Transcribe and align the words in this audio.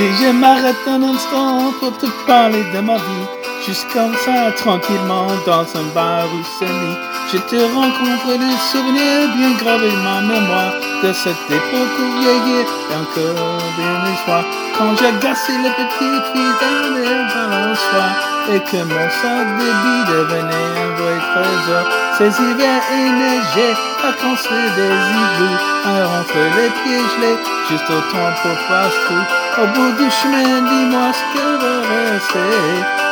Si 0.00 0.06
je 0.24 0.30
m'arrête 0.32 0.86
un 0.86 1.02
instant 1.02 1.74
pour 1.78 1.94
te 1.98 2.06
parler 2.26 2.64
de 2.74 2.80
ma 2.80 2.96
vie, 2.96 3.26
juste 3.66 3.86
comme 3.92 4.14
ça, 4.24 4.50
tranquillement, 4.56 5.26
dans 5.44 5.66
un 5.76 5.86
bar 5.94 6.24
ou 6.24 6.42
semi, 6.58 6.94
je 7.30 7.36
te 7.36 7.56
rencontre 7.74 8.28
des 8.44 8.56
souvenirs 8.72 9.28
bien 9.36 9.52
gravés 9.62 9.92
ma 10.02 10.22
mémoire 10.22 10.72
de 11.02 11.12
cette 11.12 11.44
époque 11.50 11.96
où 12.00 12.18
vieillir 12.18 12.64
et 12.90 12.94
encore 12.94 13.58
bien 13.76 14.14
espoir. 14.14 14.42
Quand 14.78 14.96
j'agaçais 14.96 15.58
les 15.64 15.74
petites 15.80 16.26
filles 16.32 16.56
dans 16.62 16.94
les 16.96 17.34
balançoires 17.34 18.30
et 18.48 18.60
que 18.60 18.82
mon 18.82 19.06
sac 19.20 19.46
de 19.58 19.68
billes 19.82 20.06
devenait 20.08 20.70
un 20.80 20.90
vrai 20.96 21.18
trésor. 21.30 21.84
Ces 22.16 22.42
hivers 22.42 22.82
enneigés 22.90 23.76
à 24.02 24.12
construire 24.12 24.74
des 24.76 24.96
igloos, 25.22 25.60
à 25.84 26.06
rentrer 26.06 26.48
les 26.56 26.70
pieds 26.82 27.04
gelés, 27.16 27.38
juste 27.68 27.90
au 27.90 28.00
temps 28.10 28.32
pour 28.42 28.58
fast 28.66 28.96
food. 29.06 29.26
Au 29.62 29.66
bout 29.66 29.92
du 29.92 30.10
chemin, 30.10 30.62
dis-moi 30.62 31.12
ce 31.12 31.24
que 31.34 31.46
va 31.62 31.74
rester 31.92 32.50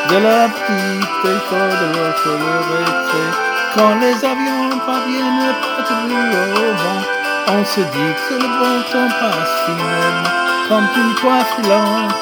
de 0.08 0.16
la 0.16 0.48
petite 0.48 1.24
école 1.36 1.76
de 1.82 1.88
récré. 2.78 3.26
Quand 3.74 3.94
les 3.96 4.14
avions 4.24 4.78
parviennent 4.86 5.54
pas 5.60 5.82
toujours 5.82 6.54
au 6.56 6.72
vent, 6.72 7.02
on 7.48 7.64
se 7.66 7.80
dit 7.80 8.14
que 8.28 8.34
le 8.34 8.48
bon 8.60 8.82
temps 8.90 9.12
passe 9.20 9.54
finalement 9.66 10.48
comme 10.68 10.88
une 10.96 11.14
coiffe 11.16 11.58
lente. 11.68 12.14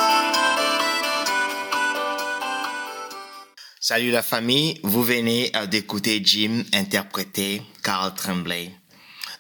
Salut 3.79 4.11
la 4.11 4.23
famille, 4.23 4.81
vous 4.83 5.05
venez 5.05 5.53
euh, 5.55 5.67
d'écouter 5.67 6.21
Jim 6.25 6.65
interpréter 6.75 7.63
Carl 7.85 8.13
Tremblay. 8.13 8.73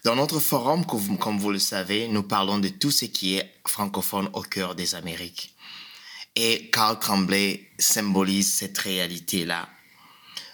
Dans 0.06 0.14
notre 0.14 0.38
forum, 0.38 0.86
comme 0.86 1.40
vous 1.40 1.50
le 1.50 1.58
savez, 1.58 2.06
nous 2.06 2.22
parlons 2.22 2.60
de 2.60 2.68
tout 2.68 2.92
ce 2.92 3.06
qui 3.06 3.34
est 3.34 3.52
francophone 3.66 4.30
au 4.34 4.42
cœur 4.42 4.76
des 4.76 4.94
Amériques. 4.94 5.56
Et 6.36 6.70
Carl 6.70 7.00
Tremblay 7.00 7.68
symbolise 7.76 8.54
cette 8.54 8.78
réalité-là. 8.78 9.68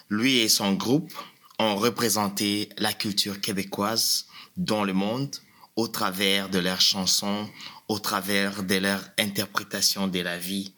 Lui 0.09 0.39
et 0.39 0.49
son 0.49 0.73
groupe 0.73 1.13
ont 1.59 1.75
représenté 1.75 2.69
la 2.79 2.93
culture 2.93 3.41
québécoise 3.41 4.25
dans 4.57 4.83
le 4.83 4.93
monde 4.93 5.35
au 5.75 5.87
travers 5.87 6.49
de 6.49 6.57
leurs 6.57 6.81
chansons, 6.81 7.47
au 7.89 7.99
travers 7.99 8.63
de 8.63 8.75
leur 8.77 9.03
interprétation 9.19 10.07
de 10.07 10.21
la 10.21 10.39
vie. 10.39 10.73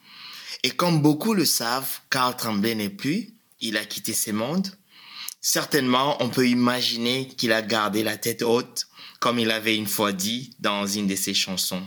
Et 0.64 0.72
comme 0.72 1.02
beaucoup 1.02 1.34
le 1.34 1.46
savent, 1.46 2.02
Carl 2.10 2.36
Tremblay 2.36 2.76
n'est 2.76 2.90
plus, 2.90 3.36
il 3.62 3.78
a 3.78 3.86
quitté 3.86 4.12
ce 4.12 4.32
monde. 4.32 4.68
Certainement, 5.48 6.18
on 6.24 6.30
peut 6.30 6.50
imaginer 6.50 7.28
qu'il 7.28 7.52
a 7.52 7.62
gardé 7.62 8.02
la 8.02 8.18
tête 8.18 8.42
haute, 8.42 8.88
comme 9.20 9.38
il 9.38 9.52
avait 9.52 9.76
une 9.76 9.86
fois 9.86 10.12
dit 10.12 10.50
dans 10.58 10.88
une 10.88 11.06
de 11.06 11.16
ses 11.16 11.36
chansons. 11.36 11.84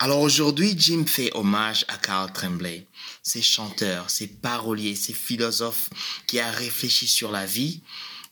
Alors 0.00 0.18
aujourd'hui, 0.20 0.74
Jim 0.76 1.04
fait 1.06 1.30
hommage 1.34 1.84
à 1.86 1.98
Carl 1.98 2.32
Tremblay, 2.32 2.88
ces 3.22 3.42
chanteurs, 3.42 4.10
ces 4.10 4.26
paroliers, 4.26 4.96
ces 4.96 5.12
philosophes 5.12 5.88
qui 6.26 6.40
a 6.40 6.50
réfléchi 6.50 7.06
sur 7.06 7.30
la 7.30 7.46
vie 7.46 7.80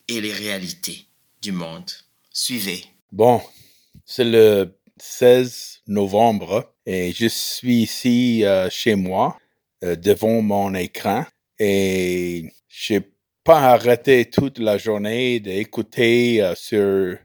et 0.09 0.19
les 0.19 0.33
réalités 0.33 1.05
du 1.41 1.53
monde. 1.53 1.89
Suivez. 2.29 2.83
Bon, 3.13 3.41
c'est 4.03 4.25
le 4.25 4.77
16 4.97 5.83
novembre 5.87 6.73
et 6.85 7.13
je 7.13 7.27
suis 7.27 7.83
ici 7.83 8.43
euh, 8.43 8.69
chez 8.69 8.95
moi 8.95 9.37
euh, 9.85 9.95
devant 9.95 10.41
mon 10.41 10.73
écran 10.73 11.25
et 11.59 12.51
j'ai 12.67 13.09
pas 13.49 13.71
arrêté 13.71 14.29
toute 14.29 14.59
la 14.59 14.77
journée 14.77 15.39
d'écouter 15.39 16.39
euh, 16.39 16.53
sur 16.53 17.17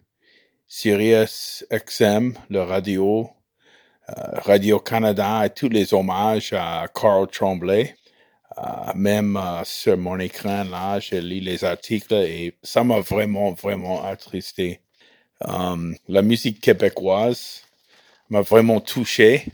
Sirius 0.67 1.67
XM, 1.71 2.33
le 2.49 2.63
radio, 2.63 3.29
euh, 4.09 4.13
Radio 4.37 4.79
Canada 4.81 5.45
et 5.45 5.51
tous 5.51 5.69
les 5.69 5.93
hommages 5.93 6.55
à 6.55 6.87
Carl 6.95 7.27
Tremblay. 7.29 7.95
Euh, 8.57 8.63
même 8.95 9.39
sur 9.65 9.99
mon 9.99 10.19
écran, 10.19 10.65
là, 10.65 10.99
je 10.99 11.17
lis 11.17 11.43
les 11.43 11.63
articles 11.63 12.15
et 12.15 12.57
ça 12.63 12.85
m'a 12.85 13.01
vraiment, 13.01 13.53
vraiment 13.53 14.03
attristé. 14.03 14.81
La 16.09 16.23
musique 16.23 16.59
québécoise 16.63 17.65
m'a 18.31 18.41
vraiment 18.41 18.81
touché. 18.81 19.45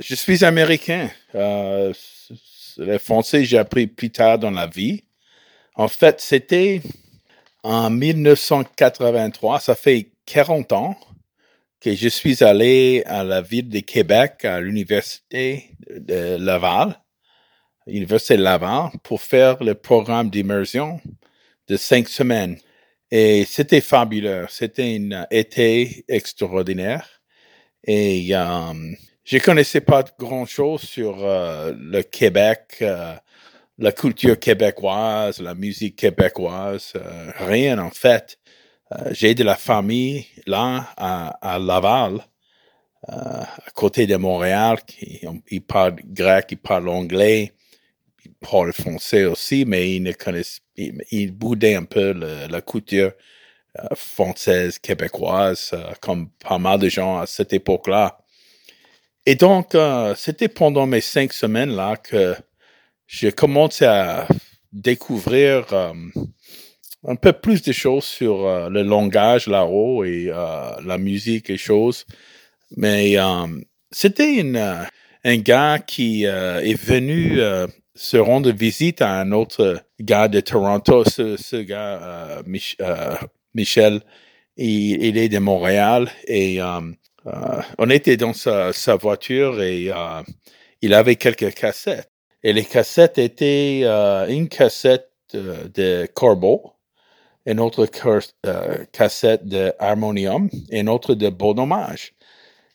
Je 0.00 0.16
suis 0.16 0.44
américain. 0.44 1.08
Euh, 1.36 1.94
c- 1.94 2.34
c- 2.34 2.82
le 2.84 2.98
français, 2.98 3.44
j'ai 3.44 3.58
appris 3.58 3.86
plus 3.86 4.10
tard 4.10 4.40
dans 4.40 4.50
la 4.50 4.66
vie. 4.66 5.04
En 5.78 5.86
fait, 5.86 6.20
c'était 6.20 6.82
en 7.62 7.88
1983, 7.88 9.60
ça 9.60 9.76
fait 9.76 10.10
40 10.26 10.72
ans 10.72 10.98
que 11.80 11.94
je 11.94 12.08
suis 12.08 12.42
allé 12.42 13.04
à 13.06 13.22
la 13.22 13.40
ville 13.42 13.68
de 13.68 13.78
Québec, 13.78 14.44
à 14.44 14.60
l'université 14.60 15.70
de 15.88 16.36
Laval, 16.36 17.00
l'université 17.86 18.36
de 18.36 18.42
Laval, 18.42 18.90
pour 19.04 19.22
faire 19.22 19.62
le 19.62 19.76
programme 19.76 20.30
d'immersion 20.30 21.00
de 21.68 21.76
cinq 21.76 22.08
semaines. 22.08 22.58
Et 23.12 23.44
c'était 23.44 23.80
fabuleux. 23.80 24.46
C'était 24.48 24.98
un 25.00 25.26
été 25.30 26.04
extraordinaire. 26.08 27.22
Et 27.86 28.34
euh, 28.34 28.92
je 29.22 29.38
connaissais 29.38 29.80
pas 29.80 30.04
grand 30.18 30.44
chose 30.44 30.80
sur 30.80 31.24
euh, 31.24 31.72
le 31.78 32.02
Québec, 32.02 32.78
euh, 32.82 33.14
la 33.78 33.92
culture 33.92 34.38
québécoise, 34.38 35.40
la 35.40 35.54
musique 35.54 35.96
québécoise, 35.96 36.92
euh, 36.96 37.32
rien 37.38 37.78
en 37.78 37.90
fait. 37.90 38.38
Euh, 38.92 39.10
J'ai 39.12 39.34
de 39.34 39.44
la 39.44 39.56
famille 39.56 40.26
là 40.46 40.88
à, 40.96 41.28
à 41.54 41.58
Laval, 41.58 42.20
euh, 43.10 43.14
à 43.14 43.70
côté 43.74 44.06
de 44.06 44.16
Montréal, 44.16 44.78
qui 44.86 45.20
ils 45.50 45.62
parlent 45.62 45.96
grec, 46.06 46.48
ils 46.52 46.58
parlent 46.58 46.88
anglais, 46.88 47.52
ils 48.24 48.32
parlent 48.34 48.72
français 48.72 49.24
aussi, 49.26 49.64
mais 49.66 49.94
ils 49.96 50.02
ne 50.02 50.12
connaissent, 50.12 50.60
ils, 50.76 51.02
ils 51.10 51.32
boudaient 51.32 51.76
un 51.76 51.84
peu 51.84 52.12
la 52.12 52.60
culture 52.62 53.12
euh, 53.78 53.94
française, 53.94 54.78
québécoise, 54.78 55.70
euh, 55.74 55.92
comme 56.00 56.30
pas 56.48 56.58
mal 56.58 56.80
de 56.80 56.88
gens 56.88 57.18
à 57.18 57.26
cette 57.26 57.52
époque-là. 57.52 58.18
Et 59.26 59.36
donc, 59.36 59.74
euh, 59.74 60.14
c'était 60.16 60.48
pendant 60.48 60.86
mes 60.86 61.02
cinq 61.02 61.32
semaines 61.32 61.70
là 61.74 61.96
que 61.96 62.34
j'ai 63.08 63.32
commencé 63.32 63.86
à 63.86 64.28
découvrir 64.72 65.66
euh, 65.72 65.92
un 67.04 67.16
peu 67.16 67.32
plus 67.32 67.62
de 67.62 67.72
choses 67.72 68.04
sur 68.04 68.46
euh, 68.46 68.68
le 68.68 68.82
langage 68.82 69.46
là-haut 69.46 70.04
et 70.04 70.26
euh, 70.28 70.70
la 70.84 70.98
musique 70.98 71.48
et 71.48 71.56
choses. 71.56 72.04
Mais 72.76 73.18
euh, 73.18 73.46
c'était 73.90 74.42
euh, 74.44 74.84
un 75.24 75.36
gars 75.38 75.78
qui 75.78 76.24
est 76.24 76.80
venu 76.80 77.40
se 77.94 78.16
rendre 78.16 78.52
visite 78.52 79.02
à 79.02 79.20
un 79.20 79.32
autre 79.32 79.82
gars 79.98 80.28
de 80.28 80.40
Toronto. 80.40 81.04
Ce, 81.04 81.36
ce 81.36 81.56
gars, 81.56 82.42
Mich- 82.46 82.76
Michel, 83.54 84.00
il, 84.56 85.02
il 85.02 85.18
est 85.18 85.28
de 85.28 85.38
Montréal 85.38 86.08
et 86.26 86.60
euh, 86.60 86.80
on 87.78 87.90
était 87.90 88.16
dans 88.16 88.32
sa, 88.32 88.72
sa 88.72 88.94
voiture 88.96 89.60
et 89.60 89.90
euh, 89.90 90.22
il 90.82 90.94
avait 90.94 91.16
quelques 91.16 91.52
cassettes. 91.54 92.10
Et 92.44 92.52
les 92.52 92.64
cassettes 92.64 93.18
étaient 93.18 93.80
euh, 93.84 94.28
une 94.28 94.48
cassette 94.48 95.10
euh, 95.34 95.68
de 95.74 96.06
Corbeau, 96.14 96.72
une 97.46 97.60
autre 97.60 97.88
euh, 98.46 98.84
cassette 98.92 99.46
de 99.46 99.72
Harmonium 99.78 100.48
et 100.70 100.80
une 100.80 100.88
autre 100.88 101.14
de 101.14 101.28
Bon 101.28 101.58
Hommage. 101.58 102.14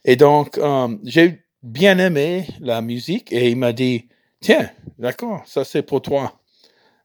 Et 0.03 0.15
donc, 0.15 0.57
euh, 0.57 0.95
j'ai 1.03 1.45
bien 1.61 1.97
aimé 1.97 2.45
la 2.59 2.81
musique 2.81 3.31
et 3.31 3.49
il 3.49 3.57
m'a 3.57 3.71
dit, 3.71 4.09
tiens, 4.41 4.69
d'accord, 4.99 5.41
ça 5.45 5.63
c'est 5.63 5.83
pour 5.83 6.01
toi. 6.01 6.39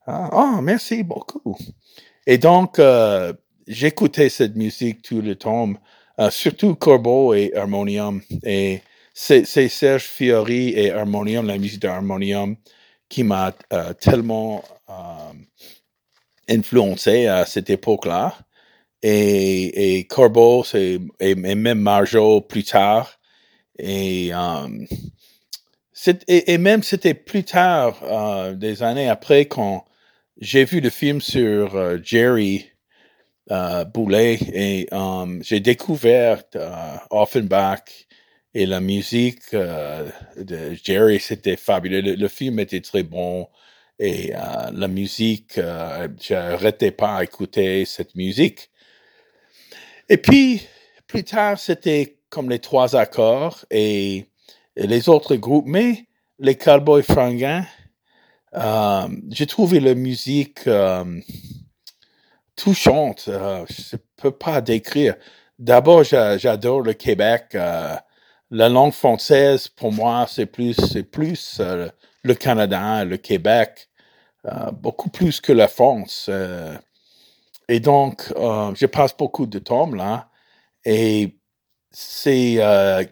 Ah, 0.07 0.31
oh, 0.33 0.61
merci 0.61 1.03
beaucoup. 1.03 1.57
Et 2.27 2.39
donc, 2.39 2.81
j'écoutais 3.67 4.31
cette 4.31 4.57
musique 4.57 5.03
tout 5.03 5.21
le 5.21 5.35
temps, 5.37 5.75
surtout 6.31 6.75
Corbeau 6.75 7.35
et 7.35 7.53
Harmonium. 7.55 8.23
Et 8.43 8.81
c'est 9.21 9.69
Serge 9.69 10.05
Fiori 10.05 10.71
et 10.71 10.93
Harmonium, 10.93 11.47
la 11.47 11.59
musique 11.59 11.81
d'Harmonium, 11.81 12.57
qui 13.09 13.25
m'a 13.25 13.53
euh, 13.73 13.93
tellement 13.95 14.63
influencé 16.49 17.27
à 17.27 17.45
cette 17.47 17.71
époque-là. 17.71 18.39
Et, 19.03 19.99
et 19.99 20.07
Corbeau, 20.07 20.65
et, 20.75 20.99
et, 21.21 21.35
même 21.35 21.81
Marjo 21.81 22.41
plus 22.41 22.65
tard. 22.65 23.19
Et, 23.79 24.33
et, 26.27 26.53
et, 26.53 26.59
même 26.59 26.83
c'était 26.83 27.15
plus 27.15 27.45
tard, 27.45 28.55
des 28.57 28.83
années 28.83 29.09
après, 29.09 29.47
quand 29.47 29.85
j'ai 30.41 30.65
vu 30.65 30.81
le 30.81 30.91
film 30.91 31.21
sur 31.21 31.75
euh, 31.75 31.99
Jerry 32.03 32.71
euh, 33.51 33.85
Boulet 33.85 34.39
et 34.53 34.89
j'ai 35.41 35.61
découvert 35.61 36.43
euh, 36.55 36.97
Offenbach 37.11 38.07
et 38.61 38.67
la 38.67 38.81
musique 38.81 39.55
euh, 39.55 40.09
de 40.37 40.75
Jerry, 40.83 41.21
c'était 41.21 41.57
fabuleux. 41.57 42.01
Le, 42.01 42.29
film 42.29 42.59
était 42.59 42.81
très 42.81 43.03
bon 43.03 43.49
et 43.99 44.33
la 44.73 44.89
musique, 44.89 45.55
je 45.57 46.33
n'arrêtais 46.33 46.93
pas 46.93 47.17
à 47.17 47.25
écouter 47.25 47.85
cette 47.85 48.15
musique. 48.15 48.71
Et 50.09 50.17
puis, 50.17 50.67
plus 51.07 51.25
tard, 51.25 51.59
c'était 51.59 52.19
comme 52.31 52.49
les 52.51 52.59
trois 52.59 52.97
accords 52.97 53.65
et, 53.71 54.27
les 54.77 55.09
autres 55.09 55.35
groupes, 55.35 55.67
mais 55.67 56.07
les 56.39 56.55
Cowboys 56.55 57.03
Fringants, 57.03 57.65
euh, 58.55 59.09
j'ai 59.29 59.47
trouvé 59.47 59.81
la 59.81 59.95
musique 59.95 60.69
euh, 60.69 61.21
touchante. 62.55 63.25
Euh, 63.27 63.67
je 63.69 63.97
ne 63.97 64.01
peux 64.17 64.31
pas 64.31 64.61
décrire. 64.61 65.17
D'abord, 65.59 66.05
j'adore 66.05 66.83
le 66.83 66.93
Québec. 66.93 67.57
La 68.51 68.69
langue 68.69 68.93
française, 68.93 69.69
pour 69.69 69.93
moi, 69.93 70.27
c'est 70.29 70.47
plus, 70.47 70.75
c'est 70.75 71.03
plus 71.03 71.61
le 72.23 72.35
Canada, 72.35 73.05
le 73.05 73.17
Québec, 73.17 73.89
beaucoup 74.73 75.11
plus 75.11 75.41
que 75.41 75.53
la 75.53 75.69
France. 75.69 76.31
et 77.69 77.81
donc, 77.81 78.33
je 78.75 78.87
passe 78.87 79.17
beaucoup 79.17 79.47
de 79.47 79.59
temps 79.59 79.91
là. 79.91 80.31
Et 80.85 81.37
c'est 81.91 82.59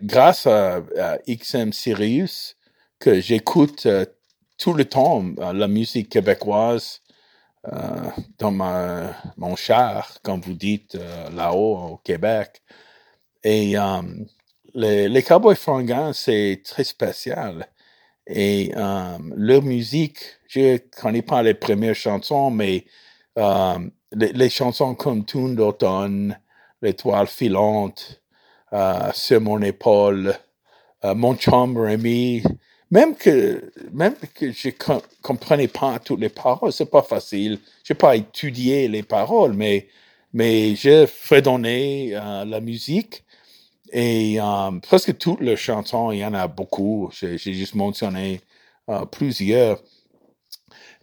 grâce 0.02 0.46
à, 0.46 0.82
à, 0.98 1.18
XM 1.28 1.72
Sirius 1.72 2.56
que 2.98 3.20
j'écoute 3.20 3.86
tout 4.58 4.72
le 4.72 4.84
temps 4.84 5.24
euh, 5.38 5.52
la 5.52 5.68
musique 5.68 6.08
québécoise 6.08 7.00
euh, 7.72 8.10
dans 8.38 8.52
ma, 8.52 9.12
mon 9.36 9.56
char, 9.56 10.18
comme 10.22 10.40
vous 10.40 10.54
dites, 10.54 10.94
euh, 10.94 11.30
là-haut 11.30 11.76
au 11.92 11.96
Québec. 11.98 12.62
Et 13.42 13.76
euh, 13.76 14.02
les, 14.76 15.08
les 15.08 15.22
Cowboys 15.22 15.56
Fringants, 15.56 16.12
c'est 16.12 16.60
très 16.64 16.84
spécial. 16.84 17.66
Et 18.26 18.72
euh, 18.76 19.18
leur 19.36 19.62
musique, 19.62 20.18
je 20.48 20.78
connais 21.00 21.22
pas 21.22 21.42
les 21.42 21.54
premières 21.54 21.94
chansons, 21.94 22.50
mais 22.50 22.84
euh, 23.38 23.78
les, 24.12 24.32
les, 24.32 24.50
chansons 24.50 24.94
comme 24.94 25.24
Tune 25.24 25.56
d'automne, 25.56 26.38
L'étoile 26.82 27.26
filante, 27.26 28.22
Sur 29.14 29.40
mon 29.40 29.62
épaule, 29.62 30.34
Mon 31.04 31.34
chum 31.36 31.76
Rémi, 31.78 32.42
même 32.90 33.16
que 33.16 33.72
même 33.92 34.14
que 34.34 34.52
je 34.52 34.70
comprenais 35.22 35.68
pas 35.68 35.98
toutes 35.98 36.20
les 36.20 36.28
paroles, 36.28 36.72
c'est 36.72 36.90
pas 36.90 37.02
facile. 37.02 37.58
J'ai 37.84 37.94
pas 37.94 38.14
étudié 38.16 38.88
les 38.88 39.02
paroles, 39.02 39.54
mais 39.54 39.88
mais 40.32 40.74
j'ai 40.76 41.06
fredonné 41.06 42.10
euh, 42.14 42.44
la 42.44 42.60
musique 42.60 43.24
et 43.92 44.40
euh, 44.40 44.70
presque 44.82 45.18
toutes 45.18 45.40
les 45.40 45.56
chansons, 45.56 46.10
il 46.12 46.18
y 46.18 46.24
en 46.24 46.34
a 46.34 46.48
beaucoup. 46.48 47.10
J'ai 47.12 47.38
juste 47.38 47.74
mentionné 47.74 48.40
euh, 48.90 49.04
plusieurs. 49.06 49.80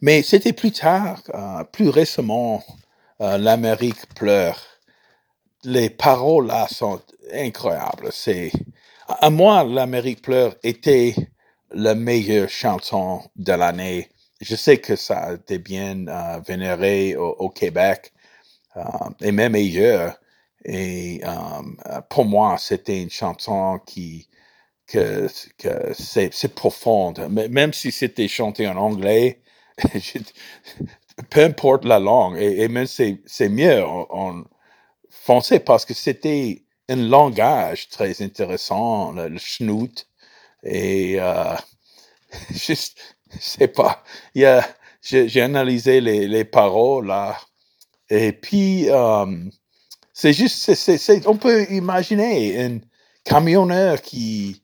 Mais 0.01 0.21
c'était 0.21 0.53
plus 0.53 0.71
tard, 0.71 1.21
euh, 1.33 1.63
plus 1.65 1.89
récemment, 1.89 2.63
euh, 3.21 3.37
l'Amérique 3.37 4.07
pleure. 4.15 4.59
Les 5.63 5.89
paroles 5.89 6.47
là 6.47 6.67
sont 6.69 7.01
incroyables. 7.33 8.09
C'est 8.11 8.51
à 9.07 9.29
moi 9.29 9.63
l'Amérique 9.63 10.21
pleure 10.21 10.55
était 10.63 11.15
la 11.71 11.95
meilleure 11.95 12.49
chanson 12.49 13.21
de 13.35 13.53
l'année. 13.53 14.09
Je 14.41 14.55
sais 14.55 14.77
que 14.79 14.95
ça 14.95 15.19
a 15.19 15.33
été 15.35 15.57
bien 15.59 16.07
euh, 16.07 16.39
vénéré 16.47 17.15
au, 17.15 17.29
au 17.39 17.49
Québec 17.49 18.13
euh, 18.77 18.81
et 19.21 19.31
même 19.31 19.55
ailleurs. 19.55 20.15
Et 20.65 21.21
euh, 21.25 22.01
pour 22.09 22.25
moi, 22.25 22.57
c'était 22.57 23.01
une 23.01 23.09
chanson 23.09 23.79
qui 23.85 24.29
que, 24.87 25.27
que 25.57 25.93
c'est, 25.93 26.55
profonde. 26.55 27.27
Même 27.29 27.73
si 27.73 27.91
c'était 27.91 28.27
chanté 28.27 28.67
en 28.67 28.77
anglais, 28.77 29.41
peu 31.29 31.43
importe 31.43 31.85
la 31.85 31.99
langue, 31.99 32.37
et, 32.37 32.67
même 32.67 32.87
c'est, 32.87 33.21
c'est 33.25 33.49
mieux 33.49 33.83
en, 33.83 34.43
français 35.09 35.59
parce 35.59 35.85
que 35.85 35.93
c'était 35.93 36.63
un 36.89 36.95
langage 36.97 37.89
très 37.89 38.21
intéressant, 38.21 39.13
le, 39.13 39.29
le 39.29 39.39
et 40.63 41.19
euh, 41.19 41.55
juste, 42.51 43.17
je 43.33 43.39
sais 43.39 43.67
pas. 43.67 44.03
J'ai 45.01 45.41
analysé 45.41 46.01
les, 46.01 46.27
les 46.27 46.45
paroles 46.45 47.07
là. 47.07 47.37
Et 48.09 48.31
puis, 48.31 48.89
euh, 48.89 49.25
c'est 50.13 50.33
juste, 50.33 50.73
c'est, 50.75 50.97
c'est, 50.97 51.27
on 51.27 51.37
peut 51.37 51.65
imaginer 51.71 52.63
un 52.63 52.79
camionneur 53.23 54.01
qui, 54.01 54.61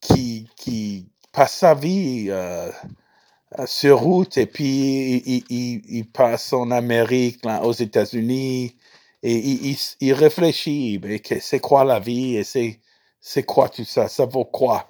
qui, 0.00 0.48
qui 0.56 1.06
passe 1.32 1.54
sa 1.56 1.74
vie 1.74 2.26
euh, 2.28 2.70
sur 3.66 4.00
route 4.00 4.38
et 4.38 4.46
puis 4.46 5.22
il, 5.26 5.44
il, 5.50 5.82
il, 5.88 6.04
passe 6.10 6.52
en 6.52 6.70
Amérique, 6.70 7.44
là, 7.44 7.64
aux 7.64 7.72
États-Unis, 7.72 8.76
et 9.22 9.36
il, 9.36 9.66
il, 9.72 9.78
il 10.00 10.12
réfléchit, 10.12 11.00
mais 11.02 11.20
c'est 11.40 11.60
quoi 11.60 11.84
la 11.84 11.98
vie 11.98 12.36
et 12.36 12.44
c'est, 12.44 12.80
c'est 13.20 13.44
quoi 13.44 13.68
tout 13.68 13.84
ça, 13.84 14.08
ça 14.08 14.26
vaut 14.26 14.44
quoi? 14.44 14.88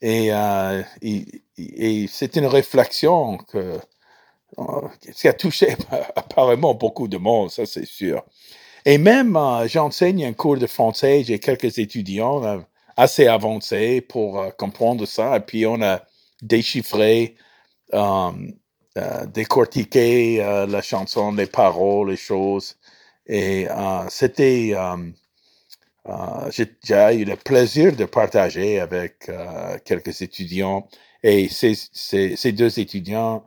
Et, 0.00 0.32
euh, 0.32 0.82
et, 1.02 1.26
et 1.58 2.06
c'est 2.08 2.36
une 2.36 2.46
réflexion 2.46 3.38
que, 3.38 3.80
euh, 4.58 4.88
qui 5.16 5.28
a 5.28 5.32
touché 5.32 5.76
apparemment 6.16 6.74
beaucoup 6.74 7.08
de 7.08 7.16
monde, 7.16 7.50
ça 7.50 7.66
c'est 7.66 7.86
sûr. 7.86 8.22
Et 8.86 8.98
même, 8.98 9.36
euh, 9.36 9.66
j'enseigne 9.66 10.24
un 10.26 10.32
cours 10.34 10.58
de 10.58 10.66
français, 10.66 11.24
j'ai 11.24 11.38
quelques 11.38 11.78
étudiants 11.78 12.44
euh, 12.44 12.58
assez 12.96 13.26
avancés 13.26 14.00
pour 14.02 14.38
euh, 14.40 14.50
comprendre 14.50 15.06
ça, 15.06 15.36
et 15.36 15.40
puis 15.40 15.66
on 15.66 15.80
a 15.82 16.02
déchiffré, 16.42 17.36
décortiqué 19.32 20.38
la 20.68 20.82
chanson, 20.82 21.32
les 21.32 21.46
paroles, 21.46 22.10
les 22.10 22.16
choses, 22.16 22.76
et 23.26 23.66
c'était 24.08 24.74
j'ai 26.50 26.64
eu 27.14 27.24
le 27.24 27.36
plaisir 27.36 27.94
de 27.96 28.04
partager 28.04 28.80
avec 28.80 29.30
quelques 29.84 30.20
étudiants. 30.22 30.88
Et 31.22 31.48
ces, 31.48 32.52
deux 32.52 32.78
étudiants 32.80 33.44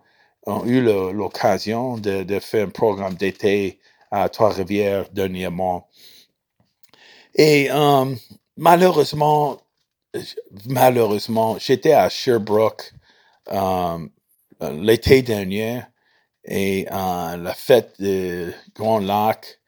ont 0.48 0.66
eu 0.66 0.82
l'occasion 0.82 1.98
de, 1.98 2.40
faire 2.40 2.66
un 2.68 2.70
programme 2.70 3.16
d'été 3.16 3.80
à 4.12 4.30
Trois-Rivières 4.30 5.10
dernièrement. 5.12 5.88
Et 7.36 7.70
euh, 7.72 8.16
malheureusement, 8.58 9.60
malheureusement, 10.68 11.58
j'étais 11.60 11.94
à 11.94 12.10
Sherbrooke 12.10 12.94
euh, 13.52 14.00
l'été 14.62 15.22
dernier 15.22 15.82
et 16.44 16.88
euh, 16.92 17.38
la 17.38 17.54
fête 17.54 17.94
de 18.00 18.54
Grand 18.76 19.00
Lac 19.00 19.60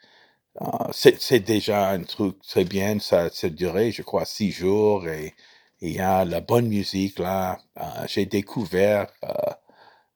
Uh, 0.61 0.91
c'est 0.91 1.39
déjà 1.39 1.89
un 1.89 2.03
truc 2.03 2.41
très 2.41 2.65
bien. 2.65 2.99
Ça, 2.99 3.29
ça 3.31 3.49
duré, 3.49 3.91
je 3.91 4.01
crois, 4.01 4.25
six 4.25 4.51
jours 4.51 5.07
et 5.07 5.33
il 5.79 5.91
y 5.93 5.99
a 5.99 6.25
la 6.25 6.41
bonne 6.41 6.67
musique 6.67 7.19
là. 7.19 7.59
J'ai 8.07 8.25
découvert 8.25 9.07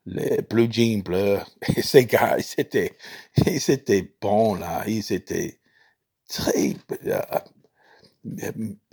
les 0.06 0.42
Blue 0.50 0.68
Jeans 0.72 1.02
bleus 1.04 1.40
et 1.78 1.82
ces 1.82 2.06
gars, 2.06 2.38
ils 2.38 2.62
étaient, 2.62 2.98
ils 3.48 3.72
étaient 3.72 4.14
bons 4.22 4.56
là. 4.56 4.84
Ils 4.88 5.12
étaient 5.14 5.60
très 6.30 6.76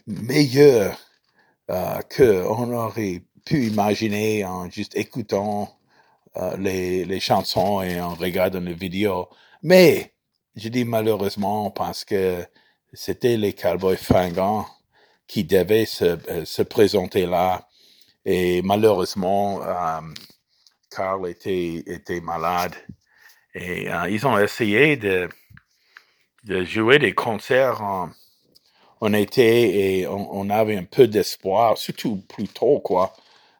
meilleurs 0.06 0.98
que 2.08 2.44
on 2.48 2.72
aurait 2.72 3.22
pu 3.44 3.66
imaginer 3.66 4.44
en 4.44 4.70
juste 4.70 4.96
écoutant 4.96 5.78
les, 6.58 7.04
les 7.04 7.20
chansons 7.20 7.82
et 7.82 8.00
en 8.00 8.14
regardant 8.14 8.60
les 8.60 8.74
vidéos. 8.74 9.28
Mais 9.62 10.14
je 10.56 10.68
dis 10.68 10.84
malheureusement 10.84 11.70
parce 11.70 12.04
que 12.04 12.44
c'était 12.92 13.36
les 13.36 13.52
cowboys 13.54 13.96
fringants 13.96 14.66
qui 15.26 15.44
devaient 15.44 15.86
se, 15.86 16.04
euh, 16.04 16.44
se 16.44 16.62
présenter 16.62 17.26
là. 17.26 17.68
Et 18.24 18.62
malheureusement, 18.62 19.62
euh, 19.62 20.00
Carl 20.90 21.28
était, 21.28 21.82
était 21.86 22.20
malade. 22.20 22.74
Et 23.54 23.88
ils 24.08 24.26
ont 24.26 24.38
essayé 24.38 24.96
de, 24.96 25.28
de 26.44 26.64
jouer 26.64 26.98
des 26.98 27.14
concerts 27.14 27.82
en, 27.82 28.10
été 29.14 30.00
et 30.00 30.06
on, 30.06 30.50
avait 30.50 30.76
un 30.76 30.84
peu 30.84 31.08
d'espoir, 31.08 31.78
surtout 31.78 32.16
plus 32.28 32.48
tôt, 32.48 32.80
quoi. 32.80 33.14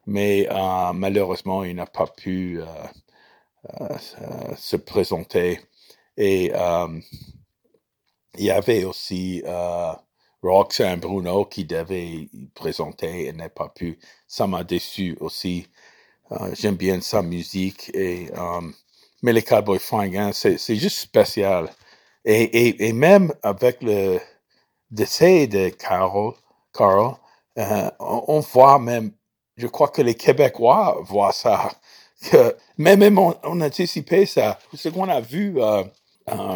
Mais 0.07 0.49
malheureusement, 0.95 1.65
il 1.65 1.77
n'a 1.77 1.87
pas 1.87 2.07
pu 2.07 2.61
se 4.57 4.77
présenter. 4.77 5.61
Et 6.17 6.53
il 8.39 8.45
y 8.45 8.51
avait 8.51 8.85
aussi 8.85 9.43
euh, 9.45 9.93
Roxanne 10.43 11.01
Bruno 11.01 11.45
qui 11.45 11.65
devait 11.65 12.29
présenter 12.55 13.27
et 13.27 13.33
n'a 13.33 13.49
pas 13.49 13.69
pu. 13.69 13.99
Ça 14.27 14.47
m'a 14.47 14.65
déçu 14.65 15.17
aussi. 15.21 15.67
Euh, 16.33 16.55
j'aime 16.55 16.77
bien 16.77 17.01
sa 17.01 17.23
musique. 17.23 17.91
Et, 17.95 18.31
euh, 18.37 18.61
mais 19.23 19.33
les 19.33 19.43
Cowboys 19.43 19.79
Fringants, 19.79 20.33
c'est, 20.33 20.59
c'est 20.59 20.77
juste 20.77 20.99
spécial. 20.99 21.71
Et, 22.25 22.43
et, 22.43 22.89
et, 22.89 22.93
même 22.93 23.33
avec 23.43 23.83
le 23.83 24.19
décès 24.91 25.47
de 25.47 25.71
Carl, 25.71 26.33
Carl 26.73 27.17
euh, 27.59 27.91
on, 27.99 28.41
voit 28.41 28.79
même, 28.79 29.13
je 29.57 29.67
crois 29.67 29.89
que 29.89 30.03
les 30.03 30.15
Québécois 30.15 30.99
voient 31.03 31.33
ça. 31.33 31.71
Que, 32.31 32.55
même, 32.77 32.99
même 32.99 33.19
on, 33.19 33.35
anticipait 33.63 34.27
ça. 34.27 34.59
Ce 34.75 34.91
qu'on 34.91 35.09
a 35.09 35.23
vu 35.23 35.55
euh, 35.57 35.83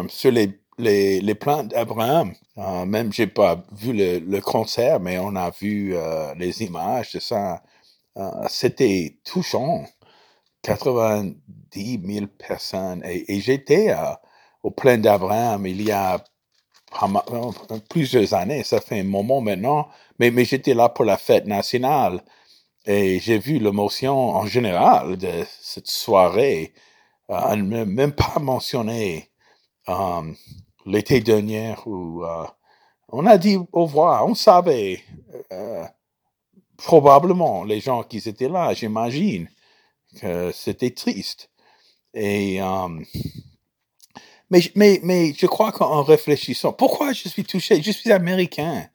sur 0.09 0.31
les 0.31 0.59
les, 0.77 1.21
les 1.21 1.33
plans 1.33 1.63
d'Abraham. 1.63 2.33
Même 2.85 3.11
j'ai 3.11 3.25
pas 3.25 3.63
vu 3.71 3.91
le, 3.91 4.19
le, 4.19 4.41
concert, 4.41 4.99
mais 4.99 5.17
on 5.17 5.35
a 5.35 5.49
vu 5.49 5.95
les 6.37 6.61
images 6.61 7.13
de 7.13 7.19
ça. 7.19 7.63
Euh, 8.17 8.31
C'était 8.49 9.19
touchant. 9.23 9.85
90 10.63 12.01
000 12.03 12.27
personnes. 12.27 13.03
Et, 13.05 13.35
et 13.35 13.39
j'étais 13.39 13.93
au 14.63 14.71
plein 14.71 14.97
d'Abraham 14.97 15.67
il 15.67 15.81
y 15.83 15.91
a 15.91 16.23
plusieurs 17.89 18.33
années. 18.33 18.63
Ça 18.63 18.81
fait 18.81 18.99
un 18.99 19.03
moment 19.03 19.41
maintenant. 19.41 19.87
Mais, 20.19 20.31
mais 20.31 20.45
j'étais 20.45 20.73
là 20.73 20.89
pour 20.89 21.05
la 21.05 21.17
fête 21.17 21.45
nationale. 21.45 22.23
Et 22.85 23.19
j'ai 23.19 23.39
vu 23.39 23.59
l'émotion 23.59 24.29
en 24.29 24.45
général 24.45 25.17
de 25.17 25.45
cette 25.61 25.87
soirée. 25.87 26.73
Euh, 27.31 27.55
même 27.55 28.11
pas 28.15 28.39
mentionné 28.39 29.29
euh, 29.89 30.21
l'été 30.85 31.21
dernier 31.21 31.75
où 31.85 32.23
euh, 32.23 32.45
on 33.09 33.25
a 33.25 33.37
dit 33.37 33.57
au 33.71 33.85
revoir. 33.85 34.27
On 34.27 34.35
savait 34.35 35.01
euh, 35.51 35.83
probablement 36.77 37.63
les 37.63 37.79
gens 37.79 38.03
qui 38.03 38.17
étaient 38.17 38.49
là, 38.49 38.73
j'imagine 38.73 39.49
que 40.19 40.51
c'était 40.51 40.91
triste. 40.91 41.49
Et 42.13 42.61
euh, 42.61 42.87
mais, 44.49 44.61
mais, 44.75 44.99
mais 45.03 45.33
je 45.33 45.47
crois 45.47 45.71
qu'en 45.71 46.03
réfléchissant, 46.03 46.73
pourquoi 46.73 47.13
je 47.13 47.27
suis 47.27 47.43
touché? 47.43 47.81
Je 47.81 47.91
suis 47.91 48.11
américain. 48.11 48.87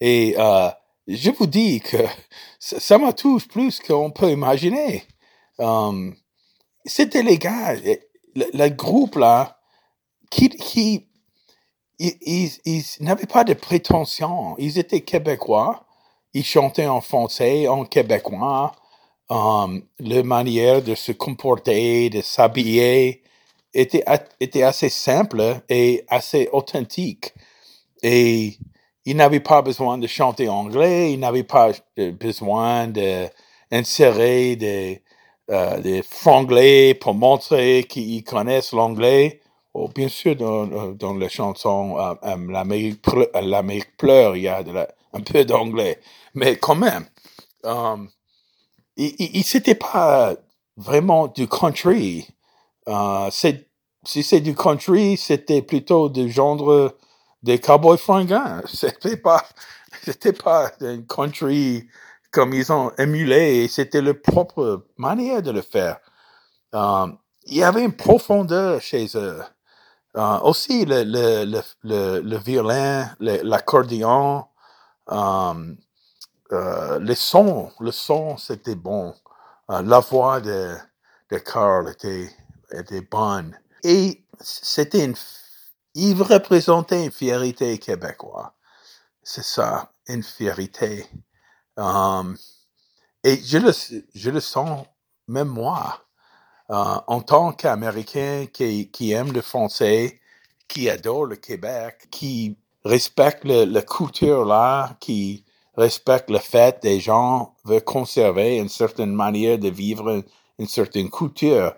Et 0.00 0.34
euh, 0.38 0.68
je 1.06 1.30
vous 1.30 1.46
dis 1.46 1.80
que 1.80 1.96
ça 2.58 2.98
me 2.98 3.12
touche 3.12 3.48
plus 3.48 3.80
qu'on 3.80 4.10
peut 4.10 4.30
imaginer. 4.30 5.04
C'était 6.84 7.22
les 7.22 7.38
gars, 7.38 7.74
le, 8.34 8.68
groupe 8.68 9.16
là, 9.16 9.58
qui, 10.30 10.50
qui 10.50 11.08
ils, 11.98 12.50
ils, 12.64 12.84
n'avaient 13.00 13.26
pas 13.26 13.44
de 13.44 13.54
prétention. 13.54 14.56
Ils 14.58 14.78
étaient 14.78 15.00
québécois. 15.00 15.87
Ils 16.38 16.44
chantaient 16.44 16.86
en 16.86 17.00
français, 17.00 17.66
en 17.66 17.84
québécois. 17.84 18.70
Um, 19.28 19.82
leur 19.98 20.24
manière 20.24 20.80
de 20.82 20.94
se 20.94 21.10
comporter, 21.10 22.10
de 22.10 22.20
s'habiller 22.22 23.24
était, 23.74 24.62
assez 24.62 24.88
simple 24.88 25.42
et 25.68 26.04
assez 26.06 26.48
authentique. 26.52 27.34
Et 28.04 28.56
ils 29.04 29.16
n'avaient 29.16 29.40
pas 29.40 29.62
besoin 29.62 29.98
de 29.98 30.06
chanter 30.06 30.48
anglais, 30.48 31.12
ils 31.12 31.18
n'avaient 31.18 31.42
pas 31.42 31.72
besoin 31.96 32.86
d'insérer 32.86 34.54
des, 34.54 35.02
euh, 35.50 35.80
des 35.80 36.02
franglais 36.04 36.94
pour 36.94 37.14
montrer 37.14 37.84
qu'ils 37.88 38.22
connaissent 38.22 38.72
l'anglais. 38.72 39.40
Oh, 39.74 39.88
bien 39.92 40.08
sûr, 40.08 40.36
dans, 40.36 40.66
dans 40.66 41.20
euh, 41.20 42.14
euh, 42.22 42.36
l'Amérique, 42.48 43.04
l'Amérique 43.42 43.96
pleure, 43.96 44.36
il 44.36 44.42
y 44.42 44.48
a 44.48 44.62
de 44.62 44.70
la, 44.70 44.88
un 45.18 45.22
peu 45.22 45.44
d'anglais. 45.44 46.00
Mais 46.34 46.56
quand 46.56 46.74
même, 46.76 47.06
um, 47.64 48.08
il, 48.96 49.44
c'était 49.44 49.74
pas 49.74 50.34
vraiment 50.76 51.28
du 51.28 51.46
country. 51.48 52.26
Euh, 52.88 53.28
c'est, 53.30 53.68
si 54.04 54.22
c'est 54.22 54.40
du 54.40 54.54
country, 54.54 55.16
c'était 55.16 55.62
plutôt 55.62 56.08
du 56.08 56.30
genre 56.30 56.92
des 57.42 57.58
cowboys 57.60 57.98
fringants. 57.98 58.62
C'était 58.66 59.16
pas, 59.16 59.44
c'était 60.04 60.32
pas 60.32 60.72
un 60.80 61.02
country 61.02 61.86
comme 62.30 62.52
ils 62.52 62.72
ont 62.72 62.90
émulé. 62.98 63.68
C'était 63.68 64.00
leur 64.00 64.20
propre 64.20 64.86
manière 64.96 65.42
de 65.42 65.50
le 65.50 65.62
faire. 65.62 65.98
Um, 66.72 67.18
il 67.46 67.58
y 67.58 67.62
avait 67.62 67.84
une 67.84 67.96
profondeur 67.96 68.80
chez 68.80 69.06
eux. 69.14 69.40
Uh, 70.14 70.40
aussi 70.42 70.84
le, 70.84 71.04
le, 71.04 72.20
le 72.20 72.36
violin, 72.38 73.10
l'accordéon, 73.20 74.44
um, 75.08 75.76
uh, 76.50 76.98
le 77.00 77.14
son, 77.14 77.72
le 77.80 77.92
son 77.92 78.36
c'était 78.36 78.74
bon. 78.76 79.14
Uh, 79.70 79.82
la 79.84 80.00
voix 80.00 80.40
de, 80.40 80.76
de 81.30 81.38
Carl 81.38 81.90
était, 81.90 82.30
était 82.72 83.02
bonne. 83.02 83.58
Et 83.84 84.24
c'était 84.40 85.04
une, 85.04 85.16
il 85.94 86.20
représentait 86.22 87.04
une 87.06 87.12
fierté 87.12 87.78
québécoise. 87.78 88.50
C'est 89.22 89.44
ça, 89.44 89.92
une 90.08 90.22
fierté. 90.22 91.06
Et 93.24 93.36
je 93.44 93.58
le, 93.58 93.72
je 94.14 94.30
le 94.30 94.40
sens 94.40 94.86
même 95.28 95.48
moi. 95.48 96.04
Euh, 96.70 97.00
en 97.06 97.22
tant 97.22 97.52
qu'Américain 97.52 98.46
qui, 98.52 98.90
qui 98.90 99.12
aime 99.12 99.32
le 99.32 99.40
français, 99.40 100.20
qui 100.68 100.90
adore 100.90 101.24
le 101.26 101.36
Québec, 101.36 102.08
qui 102.10 102.58
respecte 102.88 103.44
le, 103.44 103.64
la 103.64 103.82
culture 103.82 104.44
là, 104.44 104.96
qui 105.00 105.44
respecte 105.76 106.30
le 106.30 106.38
fait 106.38 106.82
des 106.82 107.00
gens 107.00 107.54
veulent 107.64 107.84
conserver 107.84 108.56
une 108.56 108.68
certaine 108.68 109.12
manière 109.12 109.58
de 109.58 109.68
vivre, 109.68 110.22
une, 110.58 110.66
certaine 110.66 111.10
culture. 111.10 111.74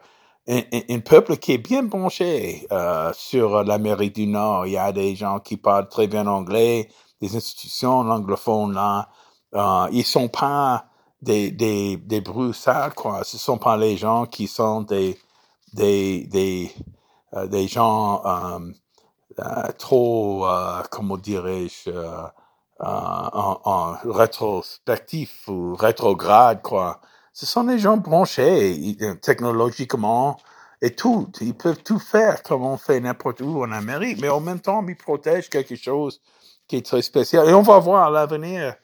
Un, 0.49 0.63
un, 0.89 1.01
peuple 1.01 1.37
qui 1.37 1.53
est 1.53 1.59
bien 1.59 1.87
penché 1.87 2.67
euh, 2.73 3.13
sur 3.13 3.63
l'Amérique 3.63 4.15
du 4.15 4.27
Nord. 4.27 4.67
Il 4.67 4.73
y 4.73 4.79
a 4.79 4.91
des 4.91 5.15
gens 5.15 5.39
qui 5.39 5.57
parlent 5.57 5.89
très 5.89 6.07
bien 6.07 6.27
anglais, 6.27 6.89
des 7.21 7.37
institutions 7.37 8.01
anglophones 8.01 8.73
là. 8.73 9.09
Euh, 9.55 9.89
ils 9.93 10.05
sont 10.05 10.29
pas 10.29 10.87
des, 11.21 11.51
des, 11.51 11.97
des 11.97 12.21
broussards, 12.21 12.95
quoi. 12.95 13.25
Ce 13.25 13.37
sont 13.37 13.59
pas 13.59 13.77
les 13.77 13.97
gens 13.97 14.27
qui 14.27 14.47
sont 14.47 14.83
des, 14.83 15.19
des, 15.75 16.27
des, 16.27 16.73
euh, 17.35 17.47
des 17.47 17.69
gens 17.69 18.23
euh, 18.25 18.59
trop, 19.79 20.47
euh, 20.47 20.83
comment 20.91 21.17
dirais-je, 21.17 21.91
euh, 21.91 22.23
en, 22.81 23.61
en, 23.65 23.97
rétrospectif 24.11 25.49
ou 25.49 25.75
rétrograde, 25.75 26.63
quoi. 26.63 27.01
Ce 27.33 27.47
sont 27.47 27.65
des 27.65 27.79
gens 27.79 27.97
branchés 27.97 28.97
technologiquement 29.23 30.39
et 30.83 30.95
tout. 30.95 31.31
Ils 31.41 31.55
peuvent 31.55 31.83
tout 31.83 31.99
faire 31.99 32.43
comme 32.43 32.65
on 32.65 32.77
fait 32.77 33.01
n'importe 33.01 33.41
où 33.41 33.63
en 33.63 33.73
Amérique, 33.73 34.21
mais 34.21 34.29
en 34.29 34.41
même 34.41 34.61
temps, 34.61 34.85
ils 34.87 34.97
protègent 34.97 35.49
quelque 35.49 35.77
chose 35.77 36.21
qui 36.69 36.77
est 36.77 36.87
très 36.87 37.03
spécial. 37.03 37.49
Et 37.49 37.55
on 37.55 37.63
va 37.63 37.79
voir 37.79 38.07
à 38.07 38.11
l'avenir 38.11 38.75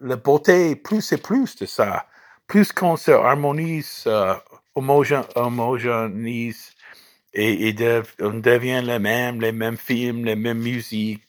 la 0.00 0.16
beauté 0.16 0.76
plus 0.76 1.12
et 1.12 1.16
plus 1.16 1.56
de 1.56 1.66
ça. 1.66 2.06
Plus 2.46 2.72
qu'on 2.72 2.96
se 2.96 3.10
harmonise, 3.10 4.04
euh, 4.06 4.34
homogénise, 4.74 6.72
et, 7.34 7.68
et 7.68 7.72
de, 7.72 8.02
on 8.20 8.34
devient 8.34 8.82
les 8.84 8.98
mêmes, 8.98 9.40
les 9.40 9.52
mêmes 9.52 9.76
films, 9.76 10.24
les 10.24 10.36
mêmes 10.36 10.60
musiques, 10.60 11.22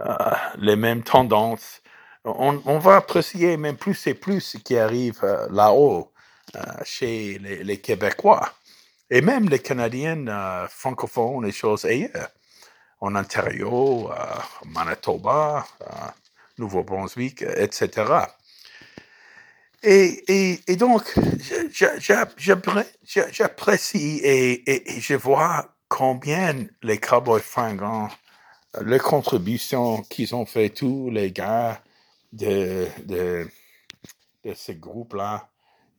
euh, 0.00 0.14
les 0.58 0.76
mêmes 0.76 1.02
tendances. 1.02 1.82
On, 2.24 2.60
on, 2.66 2.78
va 2.78 2.96
apprécier 2.96 3.56
même 3.56 3.76
plus 3.76 4.06
et 4.06 4.14
plus 4.14 4.40
ce 4.40 4.58
qui 4.58 4.76
arrive 4.76 5.20
euh, 5.22 5.46
là-haut 5.50 6.12
euh, 6.54 6.60
chez 6.84 7.38
les, 7.38 7.64
les, 7.64 7.80
Québécois 7.80 8.52
et 9.08 9.22
même 9.22 9.48
les 9.48 9.58
Canadiens 9.58 10.26
euh, 10.28 10.68
francophones 10.68 11.46
et 11.46 11.52
choses 11.52 11.86
ailleurs, 11.86 12.28
en 13.00 13.16
Ontario, 13.16 14.10
Manitoba, 14.66 15.66
Nouveau-Brunswick, 16.58 17.40
etc. 17.42 18.04
Et, 19.82 20.24
et, 20.28 20.60
et 20.66 20.76
donc, 20.76 21.14
j'apprécie 23.32 24.20
et, 24.22 25.00
je 25.00 25.14
vois 25.14 25.74
combien 25.88 26.66
les 26.82 26.98
Cowboys 26.98 27.40
fringants, 27.40 28.08
les 28.84 28.98
contributions 28.98 30.02
qu'ils 30.02 30.34
ont 30.34 30.46
fait 30.46 30.68
tous 30.70 31.10
les 31.10 31.32
gars 31.32 31.82
de, 32.32 32.86
de, 33.06 33.48
ce 34.54 34.72
groupe-là, 34.72 35.48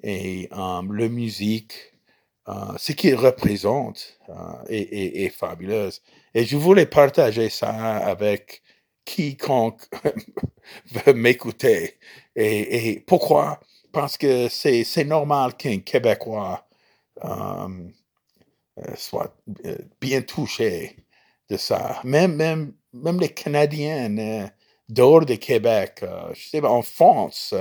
et 0.03 0.47
um, 0.51 0.95
la 0.95 1.09
musique, 1.09 1.91
euh, 2.47 2.53
ce 2.77 2.91
qu'il 2.93 3.15
représente 3.15 4.17
euh, 4.29 4.33
est, 4.67 5.23
est, 5.23 5.29
fabuleuse. 5.29 6.01
Et 6.33 6.45
je 6.45 6.57
voulais 6.57 6.88
partager 6.88 7.50
ça 7.50 7.97
avec 7.97 8.63
quiconque 9.05 9.81
veut 11.05 11.13
m'écouter. 11.13 11.97
Et, 12.35 13.03
pourquoi? 13.05 13.59
Parce 13.91 14.17
que 14.17 14.48
c'est, 14.50 15.05
normal 15.05 15.55
qu'un 15.55 15.79
Québécois 15.79 16.65
euh, 17.24 17.67
soit 18.95 19.36
bien 20.00 20.21
touché 20.21 20.95
de 21.50 21.57
ça. 21.57 22.00
Même, 22.03 22.36
même, 22.36 22.74
même 22.93 23.19
les 23.19 23.29
Canadiens 23.29 24.50
dehors 24.89 25.25
de 25.25 25.36
Québec, 25.36 26.03
je 26.33 26.50
sais 26.50 26.62
pas, 26.62 26.69
en 26.69 26.81
France, 26.81 27.53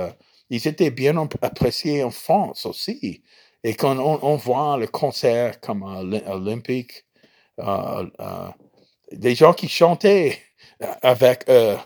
ils 0.49 0.67
étaient 0.67 0.91
bien 0.91 1.15
appréciés 1.41 2.03
en 2.03 2.11
France 2.11 2.65
aussi. 2.65 3.23
Et 3.63 3.75
quand 3.75 3.97
on, 3.97 4.35
voit 4.37 4.77
le 4.77 4.87
concert 4.87 5.59
comme 5.59 5.83
olympique, 5.83 7.05
euh, 7.59 8.05
euh, 8.19 8.47
des 9.11 9.35
gens 9.35 9.53
qui 9.53 9.69
chantaient 9.69 10.39
avec 11.01 11.45
eux. 11.49 11.77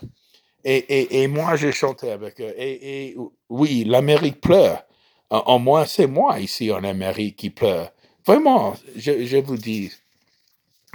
Et, 0.68 1.28
moi, 1.28 1.54
j'ai 1.56 1.70
chanté 1.70 2.10
avec 2.10 2.40
eux. 2.40 2.52
Et, 2.58 3.16
oui, 3.48 3.84
l'Amérique 3.84 4.40
pleure. 4.40 4.84
En 5.30 5.58
moins, 5.58 5.86
c'est 5.86 6.06
moi 6.06 6.38
ici 6.40 6.72
en 6.72 6.82
Amérique 6.84 7.36
qui 7.36 7.50
pleure. 7.50 7.92
Vraiment, 8.24 8.76
je, 8.96 9.40
vous 9.40 9.56
dis 9.56 9.92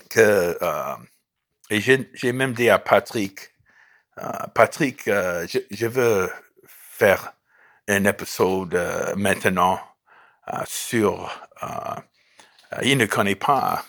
que, 0.10 0.58
euh, 0.62 0.96
et 1.70 1.80
j'ai 1.80 2.32
même 2.34 2.54
dit 2.54 2.70
à 2.70 2.80
Patrick, 2.80 3.52
Patrick, 4.54 5.04
je, 5.06 5.60
je, 5.70 5.88
veux 5.88 6.30
faire 6.58 7.34
un 7.88 8.06
épisode 8.06 8.78
maintenant 9.16 9.80
euh, 10.52 10.58
sur... 10.66 11.30
Euh, 11.62 11.68
euh, 12.74 12.80
il 12.84 12.98
ne 12.98 13.06
connaît 13.06 13.36
pas 13.36 13.86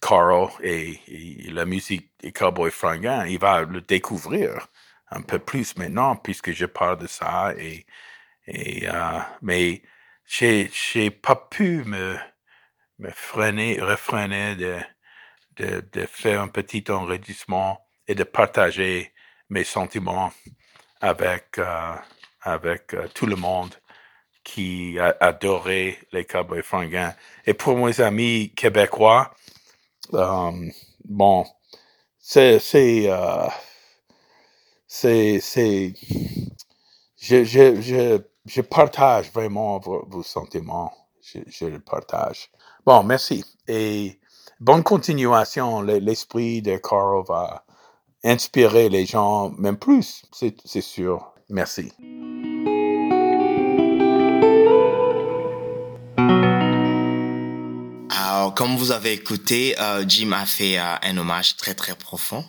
Carl 0.00 0.48
et, 0.62 0.98
la 1.50 1.64
musique 1.64 2.10
des 2.20 2.32
Cowboys 2.32 2.70
Fringants. 2.70 3.24
Il 3.24 3.38
va 3.38 3.62
le 3.62 3.80
découvrir 3.80 4.68
un 5.10 5.22
peu 5.22 5.38
plus 5.38 5.76
maintenant 5.76 6.16
puisque 6.16 6.52
je 6.52 6.66
parle 6.66 6.98
de 6.98 7.06
ça. 7.06 7.52
Et, 7.58 7.86
et 8.46 8.86
mais 9.42 9.82
j'ai 10.26 10.70
j'ai 10.72 11.10
pas 11.10 11.36
pu 11.36 11.84
me 11.84 12.16
me 12.98 13.10
freiner, 13.10 13.80
refreiner 13.80 14.56
de, 14.56 14.78
de, 15.56 15.82
de 15.92 16.06
faire 16.06 16.42
un 16.42 16.48
petit 16.48 16.84
enregistrement 16.90 17.86
et 18.06 18.14
de 18.14 18.24
partager 18.24 19.12
mes 19.48 19.64
sentiments 19.64 20.32
avec 21.00 21.60
avec 22.42 22.96
tout 23.14 23.26
le 23.26 23.36
monde 23.36 23.74
qui 24.44 24.98
a 24.98 25.16
adoré 25.20 25.98
les 26.12 26.24
Cowboys 26.24 26.62
fringants. 26.62 27.14
Et 27.46 27.54
pour 27.54 27.76
mes 27.76 28.00
amis 28.00 28.52
québécois, 28.56 29.34
euh, 30.14 30.70
bon, 31.04 31.44
c'est, 32.18 32.58
c'est, 32.58 33.10
euh, 33.10 33.46
c'est, 34.86 35.40
c'est, 35.40 35.94
je, 37.16 37.44
je, 37.44 37.80
je, 37.80 38.20
je 38.46 38.60
partage 38.60 39.30
vraiment 39.32 39.78
vos, 39.78 40.22
sentiments. 40.22 40.92
Je, 41.22 41.66
le 41.66 41.80
partage. 41.80 42.50
Bon, 42.84 43.02
merci. 43.04 43.44
Et 43.68 44.18
bonne 44.58 44.82
continuation. 44.82 45.82
L'esprit 45.82 46.60
de 46.60 46.76
Carl 46.76 47.22
va 47.26 47.64
inspirer 48.24 48.88
les 48.88 49.06
gens, 49.06 49.50
même 49.50 49.76
plus, 49.76 50.24
c'est 50.32 50.80
sûr. 50.80 51.32
Merci. 51.48 51.92
Comme 58.54 58.76
vous 58.76 58.92
avez 58.92 59.12
écouté, 59.12 59.74
euh, 59.80 60.04
Jim 60.06 60.32
a 60.32 60.46
fait 60.46 60.78
euh, 60.78 60.94
un 61.02 61.16
hommage 61.16 61.56
très 61.56 61.74
très 61.74 61.94
profond. 61.94 62.44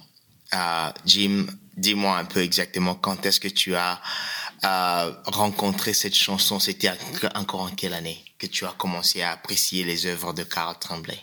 Euh, 0.54 0.90
Jim, 1.06 1.48
dis-moi 1.78 2.18
un 2.18 2.26
peu 2.26 2.42
exactement 2.42 2.96
quand 2.96 3.26
est-ce 3.26 3.40
que 3.40 3.48
tu 3.48 3.76
as 3.76 4.00
rencontré 5.26 5.94
cette 5.94 6.16
chanson? 6.16 6.60
C'était 6.60 6.92
encore 7.36 7.62
en 7.62 7.70
quelle 7.70 7.94
année 7.94 8.24
que 8.38 8.46
tu 8.46 8.66
as 8.66 8.74
commencé 8.78 9.22
à 9.22 9.32
apprécier 9.32 9.84
les 9.84 10.06
œuvres 10.06 10.34
de 10.34 10.44
Carl 10.44 10.76
Tremblay? 10.80 11.18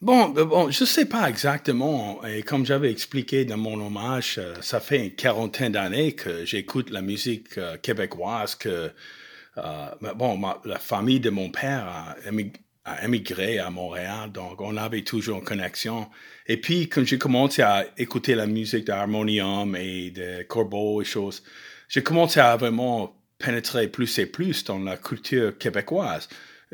Bon, 0.00 0.28
bon, 0.28 0.70
je 0.70 0.84
sais 0.84 1.06
pas 1.06 1.28
exactement. 1.28 2.24
Et 2.24 2.42
comme 2.42 2.64
j'avais 2.64 2.90
expliqué 2.90 3.44
dans 3.44 3.56
mon 3.56 3.84
hommage, 3.84 4.40
ça 4.60 4.78
fait 4.78 5.06
une 5.06 5.14
quarantaine 5.14 5.72
d'années 5.72 6.12
que 6.12 6.44
j'écoute 6.44 6.90
la 6.90 7.00
musique 7.02 7.58
québécoise. 7.82 8.54
Que 8.54 8.92
bon, 9.56 10.40
la 10.64 10.78
famille 10.78 11.18
de 11.18 11.30
mon 11.30 11.50
père 11.50 11.88
a 11.88 12.14
a 12.86 13.04
émigré 13.04 13.58
à 13.58 13.68
Montréal, 13.68 14.30
donc 14.30 14.60
on 14.60 14.76
avait 14.76 15.02
toujours 15.02 15.38
une 15.38 15.44
connexion. 15.44 16.08
Et 16.46 16.56
puis, 16.56 16.88
quand 16.88 17.04
j'ai 17.04 17.18
commencé 17.18 17.60
à 17.60 17.84
écouter 17.98 18.36
la 18.36 18.46
musique 18.46 18.84
d'harmonium 18.84 19.74
et 19.74 20.12
de 20.12 20.44
corbeau 20.44 21.02
et 21.02 21.04
choses, 21.04 21.42
j'ai 21.88 22.04
commencé 22.04 22.38
à 22.38 22.56
vraiment 22.56 23.20
pénétrer 23.38 23.88
plus 23.88 24.18
et 24.20 24.26
plus 24.26 24.62
dans 24.62 24.78
la 24.78 24.96
culture 24.96 25.58
québécoise. 25.58 26.28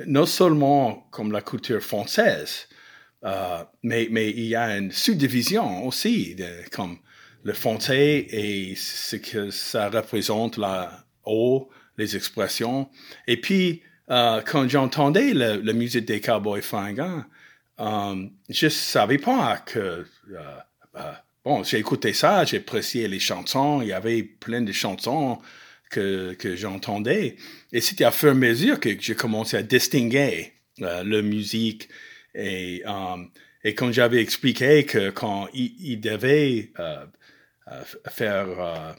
Non 0.07 0.27
seulement 0.27 1.09
comme 1.11 1.33
la 1.33 1.41
culture 1.41 1.81
française, 1.81 2.69
euh, 3.25 3.65
mais, 3.83 4.09
mais 4.11 4.31
il 4.31 4.47
y 4.47 4.55
a 4.55 4.77
une 4.77 4.93
subdivision 4.93 5.87
aussi, 5.87 6.35
de, 6.35 6.47
comme 6.71 6.99
le 7.43 7.55
français 7.55 8.27
et 8.29 8.75
ce 8.77 9.17
que 9.17 9.51
ça 9.51 9.89
représente, 9.89 10.59
la 10.59 11.07
haut, 11.25 11.71
les 11.97 12.17
expressions. 12.17 12.91
Et 13.27 13.41
puis, 13.41 13.83
euh, 14.11 14.43
quand 14.45 14.69
j'entendais 14.69 15.33
la, 15.33 15.73
musique 15.73 16.05
des 16.05 16.21
Cowboys 16.21 16.63
fringants, 16.63 17.25
euh, 17.81 18.27
je 18.49 18.69
savais 18.69 19.19
pas 19.19 19.59
que 19.59 19.79
euh, 19.79 20.05
euh, 20.97 21.13
bon, 21.45 21.63
j'ai 21.63 21.79
écouté 21.79 22.13
ça, 22.13 22.45
j'ai 22.45 22.59
apprécié 22.59 23.09
les 23.09 23.21
chansons, 23.21 23.81
il 23.83 23.89
y 23.89 23.93
avait 23.93 24.23
plein 24.23 24.61
de 24.61 24.73
chansons 24.73 25.39
que, 25.91 26.35
que 26.35 26.57
j'entendais. 26.57 27.37
Et 27.73 27.81
c'était 27.81 28.05
à 28.05 28.11
fur 28.11 28.29
et 28.29 28.33
à 28.33 28.35
mesure 28.35 28.81
que 28.81 28.91
j'ai 28.99 29.15
commencé 29.15 29.57
à 29.57 29.63
distinguer 29.63 30.53
euh, 30.81 31.03
la 31.05 31.23
musique. 31.23 31.89
Et, 32.35 32.83
et 33.63 33.75
quand 33.75 33.93
j'avais 33.93 34.23
expliqué 34.23 34.85
que 34.85 35.11
quand 35.11 35.49
il, 35.53 35.75
il 35.79 36.01
devait 36.01 36.73
faire 38.09 38.97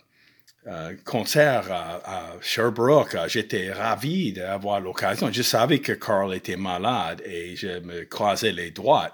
euh, 0.65 0.95
concert 1.04 1.69
à, 1.71 2.36
Sherbrooke, 2.41 3.15
euh, 3.15 3.28
j'étais 3.28 3.73
ravi 3.73 4.32
d'avoir 4.32 4.80
l'occasion. 4.80 5.30
Je 5.30 5.41
savais 5.41 5.80
que 5.80 5.91
Carl 5.91 6.34
était 6.34 6.56
malade 6.56 7.21
et 7.26 7.58
je 7.58 7.80
me 7.80 8.06
croisais 8.06 8.54
les 8.54 8.71
doigts. 8.71 9.12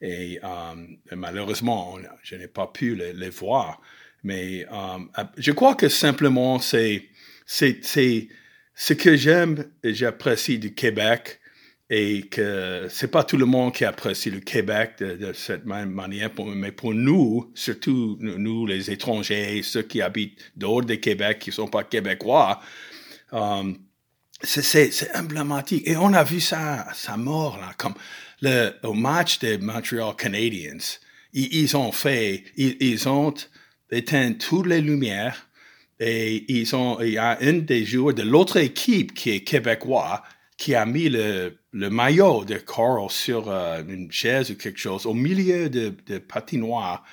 Et 0.00 0.40
euh, 0.42 0.74
malheureusement, 1.12 1.98
je 2.24 2.34
n'ai 2.34 2.48
pas 2.48 2.66
pu 2.66 2.96
les, 2.96 3.30
voir. 3.30 3.80
Mais 4.24 4.66
je 5.36 5.52
crois 5.52 5.76
que 5.76 5.88
simplement, 5.88 6.58
c'est, 6.58 7.04
c'est, 7.46 7.78
c'est 7.82 8.28
ce 8.74 8.92
que 8.92 9.16
j'aime 9.16 9.70
et 9.84 9.94
j'apprécie 9.94 10.58
du 10.58 10.74
Québec 10.74 11.38
et 11.90 12.22
que 12.22 12.86
c'est 12.90 13.10
pas 13.10 13.24
tout 13.24 13.38
le 13.38 13.46
monde 13.46 13.72
qui 13.72 13.84
apprécie 13.84 14.30
le 14.30 14.40
Québec 14.40 14.96
de, 15.00 15.32
cette 15.32 15.64
même 15.64 15.90
manière, 15.90 16.30
mais 16.46 16.72
pour 16.72 16.92
nous, 16.92 17.50
surtout 17.54 18.18
nous 18.20 18.66
les 18.66 18.90
étrangers, 18.90 19.62
ceux 19.62 19.82
qui 19.82 20.02
habitent 20.02 20.52
dehors 20.54 20.82
du 20.82 21.00
Québec, 21.00 21.38
qui 21.38 21.52
sont 21.52 21.68
pas 21.68 21.84
québécois, 21.84 22.60
euh, 23.32 23.72
c'est 24.42 25.16
emblématique. 25.16 25.82
Et 25.86 25.96
on 25.96 26.12
a 26.12 26.24
vu 26.24 26.40
ça, 26.40 26.86
ça 26.94 27.16
mort 27.16 27.58
là, 27.58 27.72
comme 27.78 27.94
le 28.42 28.70
au 28.82 28.92
match 28.92 29.38
des 29.38 29.58
Montreal 29.58 30.14
Canadiens, 30.16 30.78
ils, 31.32 31.76
ont 31.76 31.92
fait, 31.92 32.44
ils, 32.56 32.76
ils 32.80 33.08
ont 33.08 33.34
éteint 33.90 34.32
toutes 34.32 34.66
les 34.66 34.80
lumières 34.80 35.48
et 36.00 36.44
ils 36.52 36.76
ont, 36.76 37.00
il 37.00 37.12
y 37.12 37.18
a 37.18 37.38
un 37.40 37.54
des 37.54 37.84
joueurs 37.84 38.14
de 38.14 38.22
l'autre 38.22 38.58
équipe 38.58 39.14
qui 39.14 39.30
est 39.30 39.40
québécois 39.40 40.22
qui 40.58 40.74
a 40.74 40.84
mis 40.84 41.08
le, 41.08 41.56
le 41.72 41.88
maillot 41.88 42.44
de 42.44 42.56
Carl 42.56 43.08
sur 43.10 43.48
euh, 43.48 43.82
une 43.88 44.12
chaise 44.12 44.50
ou 44.50 44.56
quelque 44.56 44.78
chose 44.78 45.06
au 45.06 45.14
milieu 45.14 45.70
de, 45.70 45.94
de 46.06 46.18
patinoire 46.18 47.04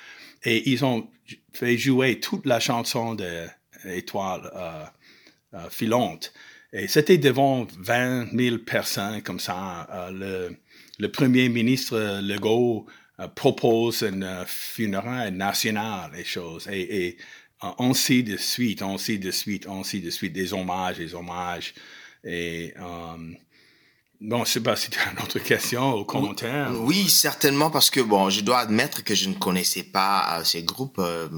et 0.42 0.70
ils 0.70 0.84
ont 0.84 1.08
fait 1.52 1.78
jouer 1.78 2.20
toute 2.20 2.46
la 2.46 2.60
chanson 2.60 3.14
de 3.14 3.46
Étoile 3.84 4.50
euh, 4.54 4.84
euh, 5.54 5.70
filante. 5.70 6.32
Et 6.72 6.88
c'était 6.88 7.18
devant 7.18 7.66
20 7.78 8.32
000 8.36 8.58
personnes 8.58 9.22
comme 9.22 9.40
ça. 9.40 9.88
Euh, 9.90 10.10
le, 10.10 10.56
le 10.98 11.12
premier 11.12 11.48
ministre 11.48 12.20
Legault 12.22 12.86
propose 13.34 14.02
une 14.02 14.44
funéraire 14.46 15.32
nationale 15.32 16.10
et 16.18 16.24
choses. 16.24 16.68
Et, 16.70 17.06
et 17.06 17.16
sait 17.94 18.22
de 18.22 18.36
suite, 18.36 18.82
sait 18.98 19.18
de 19.18 19.30
suite, 19.30 19.66
sait 19.84 20.00
de 20.00 20.10
suite 20.10 20.32
des 20.32 20.52
hommages, 20.52 20.98
des 20.98 21.14
hommages. 21.14 21.72
Et 22.24 22.74
euh, 22.78 23.16
bon, 24.20 24.44
je 24.44 24.50
sais 24.52 24.62
pas 24.62 24.76
si 24.76 24.90
tu 24.90 24.98
as 24.98 25.12
une 25.12 25.18
autre 25.18 25.38
question 25.38 25.94
ou 25.94 26.04
commentaire. 26.04 26.72
Oui, 26.80 27.08
certainement, 27.08 27.70
parce 27.70 27.90
que 27.90 28.00
bon, 28.00 28.30
je 28.30 28.40
dois 28.40 28.58
admettre 28.60 29.04
que 29.04 29.14
je 29.14 29.28
ne 29.28 29.34
connaissais 29.34 29.84
pas 29.84 30.38
euh, 30.38 30.44
ces 30.44 30.62
groupes. 30.62 30.98
Euh, 30.98 31.28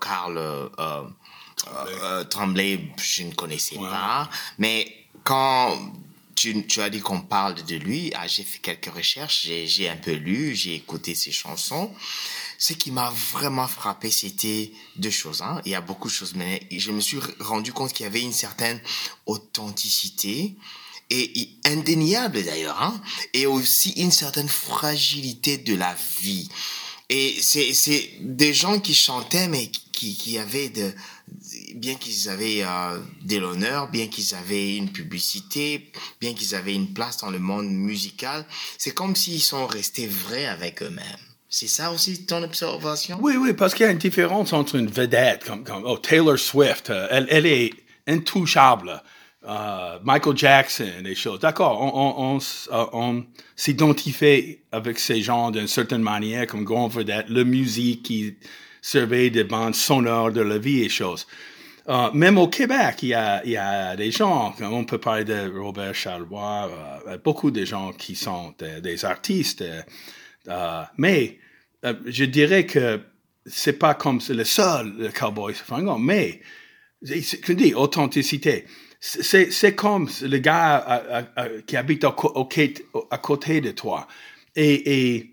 Carl 0.00 0.38
euh, 0.38 0.68
euh, 0.78 2.24
Tremblay, 2.24 2.80
je 3.02 3.24
ne 3.24 3.32
connaissais 3.32 3.76
pas. 3.76 4.28
Mais 4.58 4.86
quand 5.24 5.76
tu, 6.40 6.66
tu 6.66 6.80
as 6.80 6.88
dit 6.88 7.00
qu'on 7.00 7.20
parle 7.20 7.54
de 7.54 7.76
lui. 7.76 8.12
Ah, 8.14 8.26
j'ai 8.26 8.44
fait 8.44 8.60
quelques 8.60 8.94
recherches, 8.94 9.46
j'ai 9.46 9.88
un 9.88 9.96
peu 9.96 10.12
lu, 10.12 10.54
j'ai 10.54 10.74
écouté 10.74 11.14
ses 11.14 11.32
chansons. 11.32 11.92
Ce 12.62 12.74
qui 12.74 12.90
m'a 12.90 13.10
vraiment 13.32 13.66
frappé, 13.66 14.10
c'était 14.10 14.70
deux 14.96 15.10
choses. 15.10 15.40
Hein. 15.40 15.62
Il 15.64 15.72
y 15.72 15.74
a 15.74 15.80
beaucoup 15.80 16.08
de 16.08 16.12
choses, 16.12 16.34
mais 16.34 16.60
je 16.70 16.92
me 16.92 17.00
suis 17.00 17.18
rendu 17.40 17.72
compte 17.72 17.94
qu'il 17.94 18.04
y 18.04 18.06
avait 18.06 18.20
une 18.20 18.34
certaine 18.34 18.78
authenticité 19.24 20.54
et 21.08 21.48
indéniable 21.64 22.44
d'ailleurs, 22.44 22.80
hein, 22.80 23.00
et 23.32 23.46
aussi 23.46 23.92
une 23.92 24.12
certaine 24.12 24.48
fragilité 24.48 25.56
de 25.56 25.74
la 25.74 25.96
vie. 26.20 26.50
Et 27.08 27.34
c'est 27.40 27.72
c'est 27.72 28.10
des 28.20 28.52
gens 28.52 28.78
qui 28.78 28.94
chantaient 28.94 29.48
mais 29.48 29.68
qui 29.68 30.14
qui 30.14 30.36
avaient 30.36 30.68
de 30.68 30.92
bien 31.76 31.94
qu'ils 31.94 32.28
avaient 32.28 32.62
euh, 32.62 33.00
de 33.22 33.38
l'honneur, 33.38 33.88
bien 33.88 34.06
qu'ils 34.06 34.34
avaient 34.34 34.76
une 34.76 34.92
publicité, 34.92 35.90
bien 36.20 36.34
qu'ils 36.34 36.54
avaient 36.54 36.74
une 36.74 36.92
place 36.92 37.16
dans 37.16 37.30
le 37.30 37.38
monde 37.38 37.70
musical, 37.70 38.44
c'est 38.76 38.92
comme 38.92 39.16
s'ils 39.16 39.42
sont 39.42 39.66
restés 39.66 40.06
vrais 40.06 40.46
avec 40.46 40.82
eux-mêmes. 40.82 41.29
C'est 41.52 41.66
ça 41.66 41.90
aussi 41.90 42.24
ton 42.26 42.44
observation? 42.44 43.18
Oui, 43.20 43.34
oui, 43.36 43.52
parce 43.52 43.74
qu'il 43.74 43.84
y 43.84 43.88
a 43.88 43.92
une 43.92 43.98
différence 43.98 44.52
entre 44.52 44.76
une 44.76 44.86
vedette 44.86 45.44
comme, 45.44 45.64
comme 45.64 45.82
oh, 45.84 45.98
Taylor 45.98 46.38
Swift, 46.38 46.90
euh, 46.90 47.08
elle, 47.10 47.26
elle 47.28 47.44
est 47.44 47.72
intouchable. 48.06 49.02
Uh, 49.42 49.98
Michael 50.04 50.36
Jackson, 50.36 51.02
des 51.02 51.14
choses. 51.14 51.40
D'accord, 51.40 51.80
on, 51.80 52.36
on, 52.36 52.38
on, 52.70 52.88
on 52.92 53.24
s'identifie 53.56 54.58
avec 54.70 54.98
ces 54.98 55.22
gens 55.22 55.50
d'une 55.50 55.66
certaine 55.66 56.02
manière 56.02 56.46
comme 56.46 56.62
grand 56.62 56.88
vedette, 56.88 57.24
la 57.28 57.42
musique 57.42 58.02
qui 58.04 58.36
servait 58.82 59.30
de 59.30 59.42
bandes 59.42 59.74
sonores 59.74 60.30
de 60.30 60.42
la 60.42 60.58
vie 60.58 60.82
et 60.82 60.88
choses. 60.88 61.26
Même 62.12 62.38
au 62.38 62.46
Québec, 62.48 62.98
il 63.02 63.08
y, 63.08 63.14
a, 63.14 63.44
y 63.44 63.56
a 63.56 63.96
des 63.96 64.12
gens, 64.12 64.54
on 64.60 64.84
peut 64.84 64.98
parler 64.98 65.24
de 65.24 65.50
Robert 65.58 65.94
Charlois, 65.94 66.70
beaucoup 67.24 67.50
de 67.50 67.64
gens 67.64 67.92
qui 67.92 68.14
sont 68.14 68.54
des 68.82 69.04
artistes, 69.04 69.64
uh, 70.46 70.84
mais 70.98 71.38
je 72.06 72.24
dirais 72.24 72.66
que 72.66 73.00
c'est 73.46 73.78
pas 73.78 73.94
comme 73.94 74.20
le 74.28 74.44
seul 74.44 74.94
le 74.98 75.08
cowboy 75.08 75.54
mais 75.98 76.40
c'est 77.02 77.40
que 77.40 77.52
dit 77.52 77.74
authenticité 77.74 78.66
c'est, 79.00 79.74
comme 79.74 80.08
le 80.22 80.38
gars 80.38 81.26
qui 81.66 81.76
habite 81.76 82.04
à, 82.04 83.18
côté 83.18 83.60
de 83.62 83.70
toi. 83.70 84.06
Et, 84.56 85.14
et, 85.14 85.30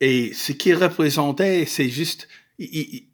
et 0.00 0.32
ce 0.32 0.52
qu'il 0.52 0.74
représentait, 0.76 1.66
c'est 1.66 1.90
juste, 1.90 2.28
il, 2.58 3.04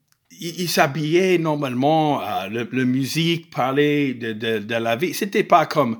il, 0.40 0.68
s'habillait 0.68 1.38
normalement, 1.38 2.22
euh, 2.22 2.64
le, 2.70 2.84
musique 2.84 3.50
parlait 3.50 4.14
de, 4.14 4.74
la 4.74 4.94
vie. 4.94 5.12
C'était 5.12 5.42
pas 5.42 5.66
comme 5.66 5.98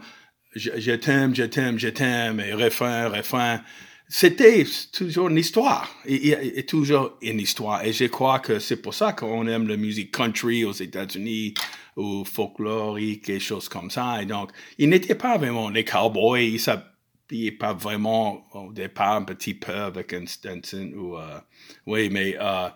je, 0.55 0.93
t'aime, 0.93 1.35
je 1.35 1.43
t'aime, 1.43 1.79
je 1.79 1.89
t'aime, 1.89 2.41
et 2.41 2.53
refrain, 2.53 3.09
refrain. 3.09 3.61
C'était 4.09 4.65
toujours 4.93 5.29
une 5.29 5.39
histoire, 5.39 5.93
et, 6.05 6.29
et, 6.29 6.59
et, 6.61 6.67
toujours 6.67 7.19
une 7.23 7.41
histoire. 7.41 7.85
Et 7.85 7.93
je 7.93 8.05
crois 8.05 8.39
que 8.39 8.61
c'est 8.61 8.77
pour 8.77 8.95
ça 8.95 9.13
qu'on 9.13 9.49
aime 9.49 9.67
la 9.67 9.77
musique 9.77 10.13
country 10.13 10.65
aux 10.65 10.73
États-Unis, 10.73 11.55
ou 11.97 12.25
folklorique, 12.25 13.25
quelque 13.25 13.41
chose 13.41 13.69
comme 13.69 13.91
ça. 13.91 14.23
Et 14.23 14.27
donc, 14.27 14.51
ils 14.79 14.89
n'étaient 14.89 15.15
pas 15.15 15.39
vraiment 15.39 15.71
les 15.71 15.85
cowboys, 15.85 16.43
ils 16.43 16.61
s'habillaient 16.61 17.53
pas 17.53 17.73
vraiment 17.73 18.47
au 18.53 18.73
départ 18.73 19.17
un 19.17 19.25
petit 19.25 19.55
peu 19.55 19.75
avec 19.75 20.13
un 20.13 20.27
Stenson 20.27 20.93
ou, 20.95 21.17
euh, 21.17 21.41
oui, 21.87 22.11
mais 22.11 22.37
euh, 22.39 22.69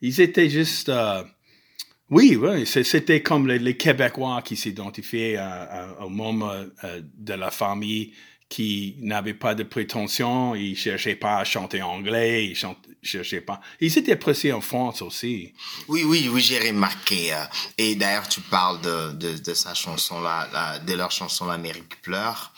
ils 0.00 0.20
étaient 0.20 0.48
juste, 0.48 0.88
euh, 0.88 1.22
oui, 2.10 2.36
oui, 2.36 2.66
c'était 2.66 3.22
comme 3.22 3.46
les, 3.46 3.58
les, 3.58 3.76
Québécois 3.76 4.42
qui 4.42 4.56
s'identifiaient 4.56 5.38
au 6.00 6.08
moment 6.08 6.52
de 6.82 7.34
la 7.34 7.50
famille 7.50 8.12
qui 8.52 8.96
n'avaient 8.98 9.32
pas 9.32 9.54
de 9.54 9.62
prétention, 9.62 10.54
ils 10.54 10.76
cherchaient 10.76 11.16
pas 11.16 11.38
à 11.38 11.44
chanter 11.44 11.80
anglais, 11.80 12.48
ils 12.48 12.54
chantaient, 12.54 12.90
cherchaient 13.02 13.40
pas. 13.40 13.62
Ils 13.80 13.96
étaient 13.96 14.12
appréciés 14.12 14.52
en 14.52 14.60
France 14.60 15.00
aussi. 15.00 15.54
Oui, 15.88 16.04
oui, 16.04 16.28
oui, 16.30 16.42
j'ai 16.42 16.58
remarqué. 16.58 17.32
Euh, 17.32 17.44
et 17.78 17.94
d'ailleurs, 17.94 18.28
tu 18.28 18.42
parles 18.42 18.78
de, 18.82 19.12
de, 19.12 19.38
de 19.38 19.54
sa 19.54 19.72
chanson 19.72 20.20
là, 20.20 20.78
de 20.80 20.92
leur 20.92 21.10
chanson 21.10 21.46
L'Amérique 21.46 22.02
pleure. 22.02 22.52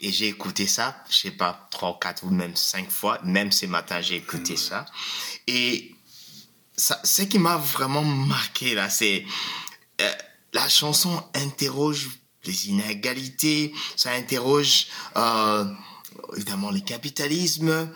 Et 0.00 0.10
j'ai 0.10 0.26
écouté 0.26 0.66
ça, 0.66 0.96
je 1.08 1.16
sais 1.16 1.30
pas, 1.30 1.68
trois, 1.70 1.96
quatre 2.00 2.24
ou 2.24 2.30
même 2.30 2.56
cinq 2.56 2.90
fois. 2.90 3.20
Même 3.22 3.52
ce 3.52 3.66
matin, 3.66 4.00
j'ai 4.00 4.16
écouté 4.16 4.54
mmh. 4.54 4.68
ça. 4.68 4.84
Et 5.46 5.94
ça, 6.76 7.00
ce 7.04 7.22
qui 7.22 7.38
m'a 7.38 7.56
vraiment 7.56 8.02
marqué 8.02 8.74
là, 8.74 8.90
c'est 8.90 9.24
euh, 10.00 10.12
la 10.54 10.68
chanson 10.68 11.22
interroge 11.34 12.08
les 12.46 12.68
inégalités, 12.68 13.72
ça 13.96 14.12
interroge 14.12 14.86
euh, 15.16 15.64
évidemment 16.36 16.70
le 16.70 16.80
capitalisme, 16.80 17.88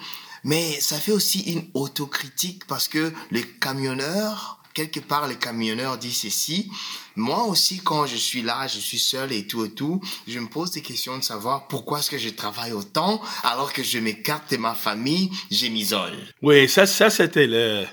mais 0.45 0.81
ça 0.81 0.97
fait 0.97 1.13
aussi 1.13 1.41
une 1.53 1.65
autocritique 1.75 2.67
parce 2.67 2.89
que 2.89 3.13
les 3.31 3.43
camionneurs, 3.43 4.61
quelque 4.75 5.01
part 5.01 5.29
les 5.29 5.37
camionneurs 5.37 5.99
disent 5.99 6.23
ceci, 6.23 6.71
moi 7.17 7.45
aussi 7.45 7.81
quand 7.81 8.07
je 8.07 8.17
suis 8.17 8.43
là, 8.43 8.67
je 8.67 8.79
suis 8.79 8.99
seul 8.99 9.33
et 9.33 9.47
tout 9.47 9.65
et 9.65 9.71
tout, 9.71 10.01
je 10.27 10.39
me 10.39 10.49
pose 10.49 10.71
des 10.71 10.83
questions 10.83 11.19
de 11.19 11.23
savoir 11.23 11.69
pourquoi 11.69 11.99
est-ce 11.99 12.11
que 12.11 12.19
je 12.19 12.31
travaille 12.31 12.73
autant 12.73 13.21
alors 13.43 13.73
que 13.73 13.83
je 13.83 13.99
m'écarte 13.99 14.51
de 14.53 14.57
ma 14.57 14.75
famille, 14.75 15.31
je 15.51 15.67
m'isole. 15.67 16.17
Oui, 16.43 16.69
ça, 16.69 16.87
ça 16.87 17.11
c'était 17.11 17.47
le, 17.47 17.85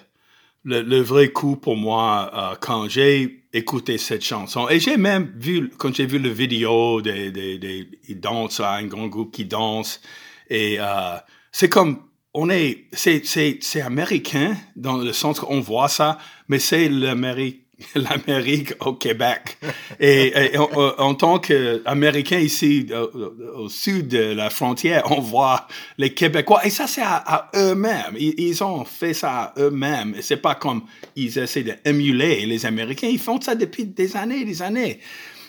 le, 0.64 0.82
le, 0.82 1.02
vrai 1.02 1.30
coup 1.30 1.56
pour 1.56 1.76
moi 1.76 2.32
euh, 2.34 2.56
quand 2.60 2.88
j'ai 2.88 3.37
écouté 3.58 3.98
cette 3.98 4.24
chanson. 4.24 4.70
Et 4.70 4.80
j'ai 4.80 4.98
même 4.98 5.32
vu, 5.36 5.70
quand 5.78 5.94
j'ai 5.94 6.06
vu 6.06 6.20
le 6.20 6.30
vidéo 6.30 7.02
des, 7.02 7.32
des, 7.32 7.58
des 7.58 7.90
ils 8.08 8.20
dansent, 8.20 8.60
un 8.60 8.86
grand 8.86 9.08
groupe 9.08 9.34
qui 9.34 9.46
danse. 9.46 10.02
Et 10.50 10.78
euh, 10.80 11.18
c'est 11.52 11.70
comme, 11.70 12.04
on 12.34 12.50
est, 12.50 12.86
c'est, 12.94 13.26
c'est, 13.26 13.58
c'est 13.62 13.82
américain 13.82 14.56
dans 14.76 14.98
le 14.98 15.12
sens 15.14 15.40
qu'on 15.40 15.60
voit 15.60 15.90
ça, 15.90 16.18
mais 16.48 16.60
c'est 16.60 16.90
l'Amérique 16.90 17.67
l'Amérique 17.96 18.74
au 18.80 18.94
Québec. 18.94 19.58
Et, 20.00 20.54
et 20.54 20.58
en, 20.58 20.70
en, 20.98 21.16
tant 21.16 21.40
qu'Américain 21.40 22.40
ici 22.40 22.88
au, 22.92 23.64
au, 23.64 23.70
sud 23.70 24.08
de 24.08 24.34
la 24.34 24.50
frontière, 24.50 25.04
on 25.12 25.22
voit 25.22 25.68
les 25.98 26.14
Québécois 26.14 26.66
et 26.66 26.70
ça 26.70 26.88
c'est 26.88 27.04
à, 27.04 27.50
eux-mêmes. 27.56 28.16
Ils, 28.18 28.64
ont 28.64 28.84
fait 28.84 29.14
ça 29.14 29.32
à 29.32 29.54
eux-mêmes. 29.60 30.16
C'est 30.22 30.38
pas 30.38 30.56
comme 30.56 30.84
ils 31.16 31.38
essaient 31.38 31.64
d'émuler 31.64 32.46
les 32.46 32.66
Américains. 32.66 33.08
Ils 33.08 33.20
font 33.20 33.40
ça 33.40 33.54
depuis 33.56 33.86
des 33.86 34.16
années, 34.16 34.44
des 34.44 34.62
années. 34.62 35.00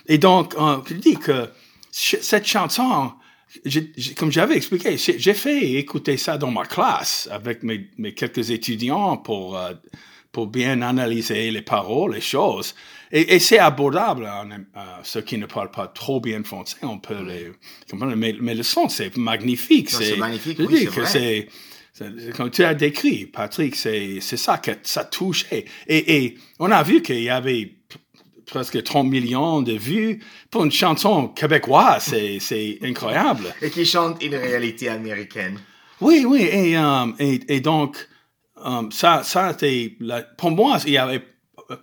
Et 0.07 0.19
donc, 0.19 0.55
je 0.89 0.95
dis 0.95 1.17
que 1.17 1.49
cette 1.93 2.47
chanson, 2.47 3.13
comme 4.17 4.31
j'avais 4.31 4.57
expliqué, 4.57 4.97
j'ai 4.99 5.35
fait 5.35 5.73
écouter 5.73 6.17
ça 6.19 6.37
dans 6.37 6.51
ma 6.51 6.65
classe 6.65 7.29
avec 7.31 7.63
mes, 7.63 7.89
quelques 8.15 8.51
étudiants 8.51 9.17
pour 9.17 9.57
euh, 9.57 9.73
pour 10.39 10.47
bien 10.47 10.83
analyser 10.83 11.51
les 11.51 11.63
paroles, 11.63 12.15
les 12.15 12.21
choses. 12.21 12.77
Et, 13.11 13.35
et 13.35 13.41
c'est 13.41 13.59
abordable 13.59 14.25
à, 14.25 15.01
ceux 15.03 15.21
qui 15.21 15.37
ne 15.37 15.47
parlent 15.47 15.73
pas 15.73 15.89
trop 15.89 16.21
bien 16.21 16.45
français, 16.45 16.77
on 16.83 17.01
peut 17.01 17.25
les 17.27 17.51
comprendre. 17.91 18.15
Mais, 18.15 18.37
mais 18.41 18.55
le 18.55 18.63
son, 18.63 18.89
c'est 18.89 19.17
magnifique. 19.17 19.91
C'est 19.91 20.17
magnifique, 20.17 20.61
oui, 20.61 20.87
que 20.87 21.05
c'est 21.05 21.49
comme 22.37 22.53
tu 22.53 22.63
as 22.63 22.75
décrit, 22.75 23.27
Patrick, 23.27 23.75
c'est 23.75 24.21
ça 24.21 24.59
que 24.59 24.71
ça 24.85 25.03
touche. 25.03 25.45
Et, 25.51 25.67
et 25.89 26.39
on 26.61 26.71
a 26.71 26.85
vu 26.85 27.03
qu'il 27.03 27.21
y 27.21 27.31
avait 27.31 27.75
presque 28.47 28.81
30 28.81 29.09
millions 29.09 29.61
de 29.61 29.73
vues 29.73 30.23
pour 30.53 30.65
une 30.65 30.71
chanson 30.71 31.27
québécoise. 31.27 32.15
C'est 32.39 32.79
incroyable. 32.85 33.53
Et 33.61 33.71
qui 33.71 33.85
chante 33.85 34.23
une 34.23 34.37
réalité 34.37 34.89
américaine. 34.89 35.59
Oui, 36.01 36.25
oui. 36.25 36.43
Et, 36.43 36.77
et, 37.19 37.57
et 37.57 37.61
donc, 37.61 38.07
Um, 38.65 38.91
ça, 38.91 39.23
ça 39.23 39.53
c'était, 39.53 39.97
pour 40.37 40.51
moi, 40.51 40.79
il 40.85 40.93
n'y 40.93 40.99
avait 40.99 41.23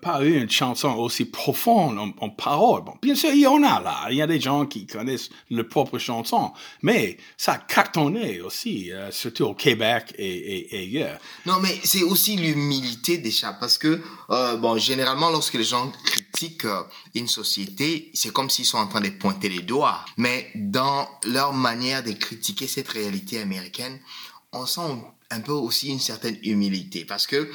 pas 0.02 0.24
eu 0.24 0.42
une 0.42 0.50
chanson 0.50 0.94
aussi 0.96 1.26
profonde 1.26 2.00
en, 2.00 2.10
en 2.20 2.30
parole. 2.32 2.84
Bon, 2.84 2.94
bien 3.04 3.14
sûr, 3.14 3.30
il 3.32 3.42
y 3.42 3.48
en 3.48 3.62
a 3.62 3.80
là. 3.82 4.08
Il 4.10 4.18
y 4.18 4.22
a 4.22 4.26
des 4.26 4.42
gens 4.42 4.66
qui 4.66 4.88
connaissent 4.88 5.30
leur 5.52 5.68
propre 5.68 6.00
chanson. 6.00 6.54
Mais 6.82 7.18
ça 7.38 7.54
a 7.54 7.58
cartonné 7.60 8.42
aussi, 8.42 8.92
euh, 8.92 9.12
surtout 9.12 9.44
au 9.44 9.54
Québec 9.54 10.14
et, 10.18 10.26
et, 10.26 10.76
et 10.76 10.80
ailleurs. 10.80 11.20
Non, 11.46 11.60
mais 11.62 11.80
c'est 11.84 12.02
aussi 12.02 12.36
l'humilité 12.36 13.20
des 13.20 13.30
chats. 13.30 13.58
Parce 13.60 13.78
que, 13.78 14.02
euh, 14.32 14.58
bon, 14.58 14.76
généralement, 14.80 15.30
lorsque 15.30 15.54
les 15.54 15.64
gens 15.64 15.92
critiquent 16.04 16.66
euh, 16.66 16.82
une 17.14 17.28
société, 17.28 18.10
c'est 18.16 18.34
comme 18.34 18.50
s'ils 18.50 18.66
sont 18.66 18.80
en 18.80 18.88
train 18.88 19.02
de 19.02 19.10
pointer 19.10 19.50
les 19.50 19.62
doigts. 19.62 20.00
Mais 20.18 20.50
dans 20.56 21.08
leur 21.26 21.54
manière 21.54 22.02
de 22.02 22.14
critiquer 22.14 22.66
cette 22.66 22.88
réalité 22.88 23.40
américaine, 23.40 24.00
on 24.52 24.66
sent 24.66 24.82
un 25.36 25.42
peu 25.42 25.52
aussi 25.52 25.90
une 25.90 26.00
certaine 26.00 26.38
humilité 26.44 27.06
parce 27.06 27.28
que 27.28 27.50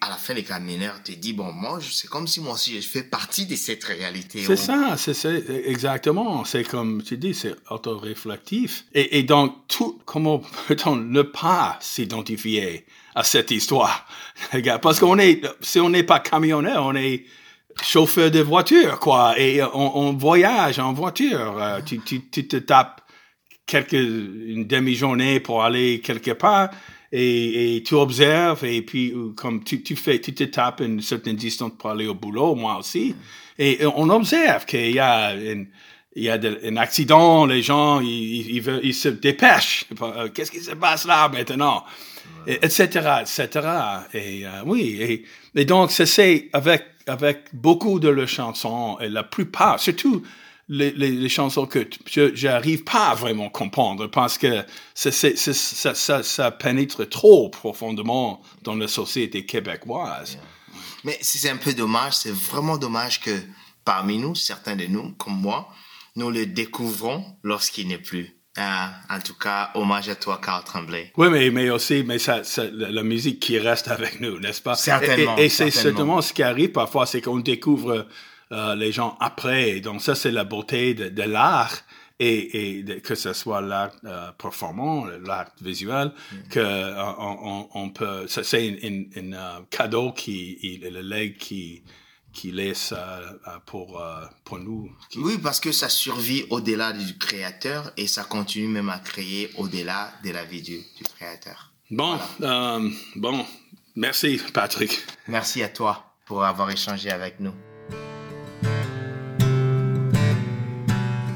à 0.00 0.10
la 0.10 0.14
fin, 0.14 0.32
les 0.32 0.44
camionneurs 0.44 1.02
te 1.02 1.10
disent, 1.10 1.34
bon, 1.34 1.52
moi, 1.52 1.80
c'est 1.82 2.08
comme 2.08 2.28
si 2.28 2.40
moi 2.40 2.54
aussi, 2.54 2.80
je 2.80 2.86
fais 2.86 3.02
partie 3.02 3.46
de 3.46 3.56
cette 3.56 3.82
réalité. 3.82 4.44
C'est 4.44 4.54
ça, 4.54 4.96
c'est 4.96 5.44
exactement. 5.66 6.44
C'est 6.44 6.62
comme 6.62 7.02
tu 7.02 7.16
dis, 7.16 7.34
c'est 7.34 7.56
auto-réflectif. 7.68 8.84
Et, 8.94 9.18
et, 9.18 9.24
donc, 9.24 9.66
tout, 9.66 10.00
comment 10.04 10.38
peut-on 10.68 10.94
ne 10.94 11.22
pas 11.22 11.78
s'identifier 11.80 12.86
à 13.16 13.24
cette 13.24 13.50
histoire? 13.50 14.06
Parce 14.82 15.00
qu'on 15.00 15.18
est, 15.18 15.44
si 15.60 15.80
on 15.80 15.90
n'est 15.90 16.04
pas 16.04 16.20
camionneur, 16.20 16.84
on 16.84 16.94
est 16.94 17.24
chauffeur 17.82 18.30
de 18.30 18.40
voiture, 18.40 19.00
quoi. 19.00 19.34
Et 19.36 19.60
on, 19.62 19.98
on 19.98 20.12
voyage 20.12 20.78
en 20.78 20.92
voiture. 20.92 21.58
Euh, 21.60 21.80
tu, 21.84 21.98
tu, 21.98 22.28
tu 22.30 22.46
te 22.46 22.56
tapes 22.56 23.00
quelques, 23.66 23.94
une 23.94 24.64
demi-journée 24.68 25.40
pour 25.40 25.64
aller 25.64 26.00
quelque 26.00 26.32
part 26.32 26.70
et, 27.12 27.76
et 27.76 27.82
tu 27.82 27.94
observes 27.94 28.64
et 28.64 28.82
puis 28.82 29.12
euh, 29.12 29.30
comme 29.34 29.64
tu, 29.64 29.82
tu 29.82 29.96
fais, 29.96 30.20
tu 30.20 30.34
te 30.34 30.44
tapes 30.44 30.80
une 30.80 31.00
certaine 31.00 31.36
distance 31.36 31.72
pour 31.78 31.90
aller 31.90 32.06
au 32.06 32.14
boulot, 32.14 32.54
moi 32.54 32.78
aussi. 32.78 33.14
Et, 33.58 33.80
on 33.96 34.08
observe 34.10 34.66
qu'il 34.66 34.92
y 34.92 34.98
a 35.00 35.34
une, 35.34 35.68
il 36.14 36.24
y 36.24 36.30
a 36.30 36.38
un 36.64 36.76
accident, 36.76 37.46
les 37.46 37.62
gens, 37.62 38.00
ils, 38.00 38.56
ils, 38.56 38.80
ils 38.82 38.94
se 38.94 39.08
dépêchent. 39.08 39.84
Euh, 40.00 40.28
qu'est-ce 40.28 40.50
qui 40.50 40.60
se 40.60 40.72
passe 40.72 41.06
là 41.06 41.28
maintenant? 41.28 41.84
etc., 42.46 42.86
etc. 43.20 43.48
Et 44.14 44.46
euh, 44.46 44.62
oui, 44.64 44.96
et, 45.00 45.24
et 45.54 45.64
donc 45.64 45.90
c'est 45.90 46.48
avec 46.52 46.84
avec 47.06 47.44
beaucoup 47.54 48.00
de 48.00 48.08
leurs 48.08 48.28
chansons 48.28 48.98
et 49.00 49.08
la 49.08 49.22
plupart, 49.22 49.80
surtout 49.80 50.22
les, 50.68 50.90
les, 50.92 51.10
les 51.10 51.28
chansons 51.28 51.66
que 51.66 51.88
je 52.06 52.34
j'arrive 52.34 52.84
pas 52.84 53.08
à 53.08 53.14
vraiment 53.14 53.48
comprendre 53.48 54.06
parce 54.06 54.38
que 54.38 54.64
ça, 54.94 55.10
ça, 55.12 56.22
ça 56.22 56.50
pénètre 56.50 57.08
trop 57.08 57.48
profondément 57.48 58.42
dans 58.62 58.74
la 58.74 58.88
société 58.88 59.46
québécoise. 59.46 60.38
Mais 61.04 61.18
c'est 61.22 61.48
un 61.48 61.56
peu 61.56 61.72
dommage, 61.72 62.14
c'est 62.14 62.34
vraiment 62.34 62.76
dommage 62.76 63.20
que 63.20 63.30
parmi 63.84 64.18
nous, 64.18 64.34
certains 64.34 64.76
de 64.76 64.86
nous, 64.86 65.12
comme 65.12 65.40
moi, 65.40 65.68
nous 66.16 66.30
le 66.30 66.46
découvrons 66.46 67.24
lorsqu'il 67.42 67.88
n'est 67.88 67.98
plus. 67.98 68.34
Ah, 68.56 68.92
en 69.08 69.20
tout 69.20 69.34
cas, 69.34 69.70
hommage 69.74 70.08
à 70.08 70.16
toi, 70.16 70.40
Carl 70.44 70.64
Tremblay. 70.64 71.12
Oui, 71.16 71.28
mais, 71.30 71.48
mais 71.50 71.70
aussi, 71.70 72.02
mais 72.04 72.18
ça, 72.18 72.42
ça, 72.42 72.64
la 72.72 73.04
musique 73.04 73.38
qui 73.38 73.56
reste 73.56 73.86
avec 73.86 74.20
nous, 74.20 74.40
n'est-ce 74.40 74.60
pas? 74.60 74.74
Certainement. 74.74 75.36
Et, 75.38 75.44
et 75.44 75.48
c'est 75.48 75.70
certainement 75.70 76.20
ce 76.20 76.32
qui 76.32 76.42
arrive 76.42 76.72
parfois, 76.72 77.06
c'est 77.06 77.20
qu'on 77.20 77.38
découvre 77.38 78.08
euh, 78.52 78.74
les 78.74 78.92
gens 78.92 79.16
après. 79.20 79.80
Donc 79.80 80.02
ça, 80.02 80.14
c'est 80.14 80.30
la 80.30 80.44
beauté 80.44 80.94
de, 80.94 81.08
de 81.08 81.22
l'art. 81.22 81.74
Et, 82.20 82.80
et 82.80 83.00
que 83.00 83.14
ce 83.14 83.32
soit 83.32 83.60
l'art 83.60 83.92
euh, 84.04 84.32
performant, 84.32 85.04
l'art 85.24 85.52
visuel, 85.60 86.08
mm. 86.08 86.36
que 86.50 86.58
euh, 86.58 87.04
on, 87.16 87.68
on, 87.72 87.90
peut, 87.90 88.26
c'est 88.26 88.76
un 89.32 89.64
cadeau 89.70 90.10
qui, 90.10 90.58
il, 90.62 90.80
le 90.80 91.00
leg 91.00 91.36
qui, 91.36 91.84
qui 92.32 92.50
laisse 92.50 92.92
pour, 93.66 94.02
pour 94.44 94.58
nous. 94.58 94.90
Oui, 95.14 95.38
parce 95.40 95.60
que 95.60 95.70
ça 95.70 95.88
survit 95.88 96.44
au-delà 96.50 96.92
du 96.92 97.16
créateur 97.18 97.92
et 97.96 98.08
ça 98.08 98.24
continue 98.24 98.66
même 98.66 98.88
à 98.88 98.98
créer 98.98 99.52
au-delà 99.56 100.12
de 100.24 100.30
la 100.32 100.44
vie 100.44 100.62
du, 100.62 100.78
du 100.78 101.04
créateur. 101.16 101.72
Bon, 101.90 102.18
euh, 102.42 102.90
bon, 103.16 103.46
merci 103.96 104.38
Patrick. 104.52 105.06
Merci 105.26 105.62
à 105.62 105.68
toi 105.68 106.14
pour 106.26 106.44
avoir 106.44 106.70
échangé 106.70 107.10
avec 107.10 107.40
nous. 107.40 107.54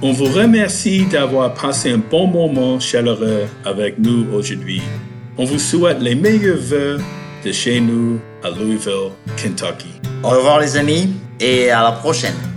On 0.05 0.11
vous 0.11 0.25
remercie 0.25 1.07
d'avoir 1.07 1.55
passé 1.55 1.93
un 1.93 1.99
bon 1.99 2.27
moment 2.27 2.81
chaleureux 2.81 3.47
avec 3.65 4.01
nous 4.01 4.27
aujourd'hui. 4.35 4.83
On 5.38 5.45
vous 5.45 5.61
souhaite 5.61 6.01
les 6.01 6.17
meilleurs 6.17 6.59
vœux 6.59 6.99
de 7.45 7.53
chez 7.53 7.81
nous 7.81 8.19
à 8.43 8.51
Louisville, 8.51 9.12
Kentucky. 9.37 10.01
Au 10.25 10.31
revoir 10.31 10.59
les 10.59 10.77
amis 10.77 11.15
et 11.38 11.71
à 11.71 11.85
la 11.85 11.93
prochaine. 11.93 12.52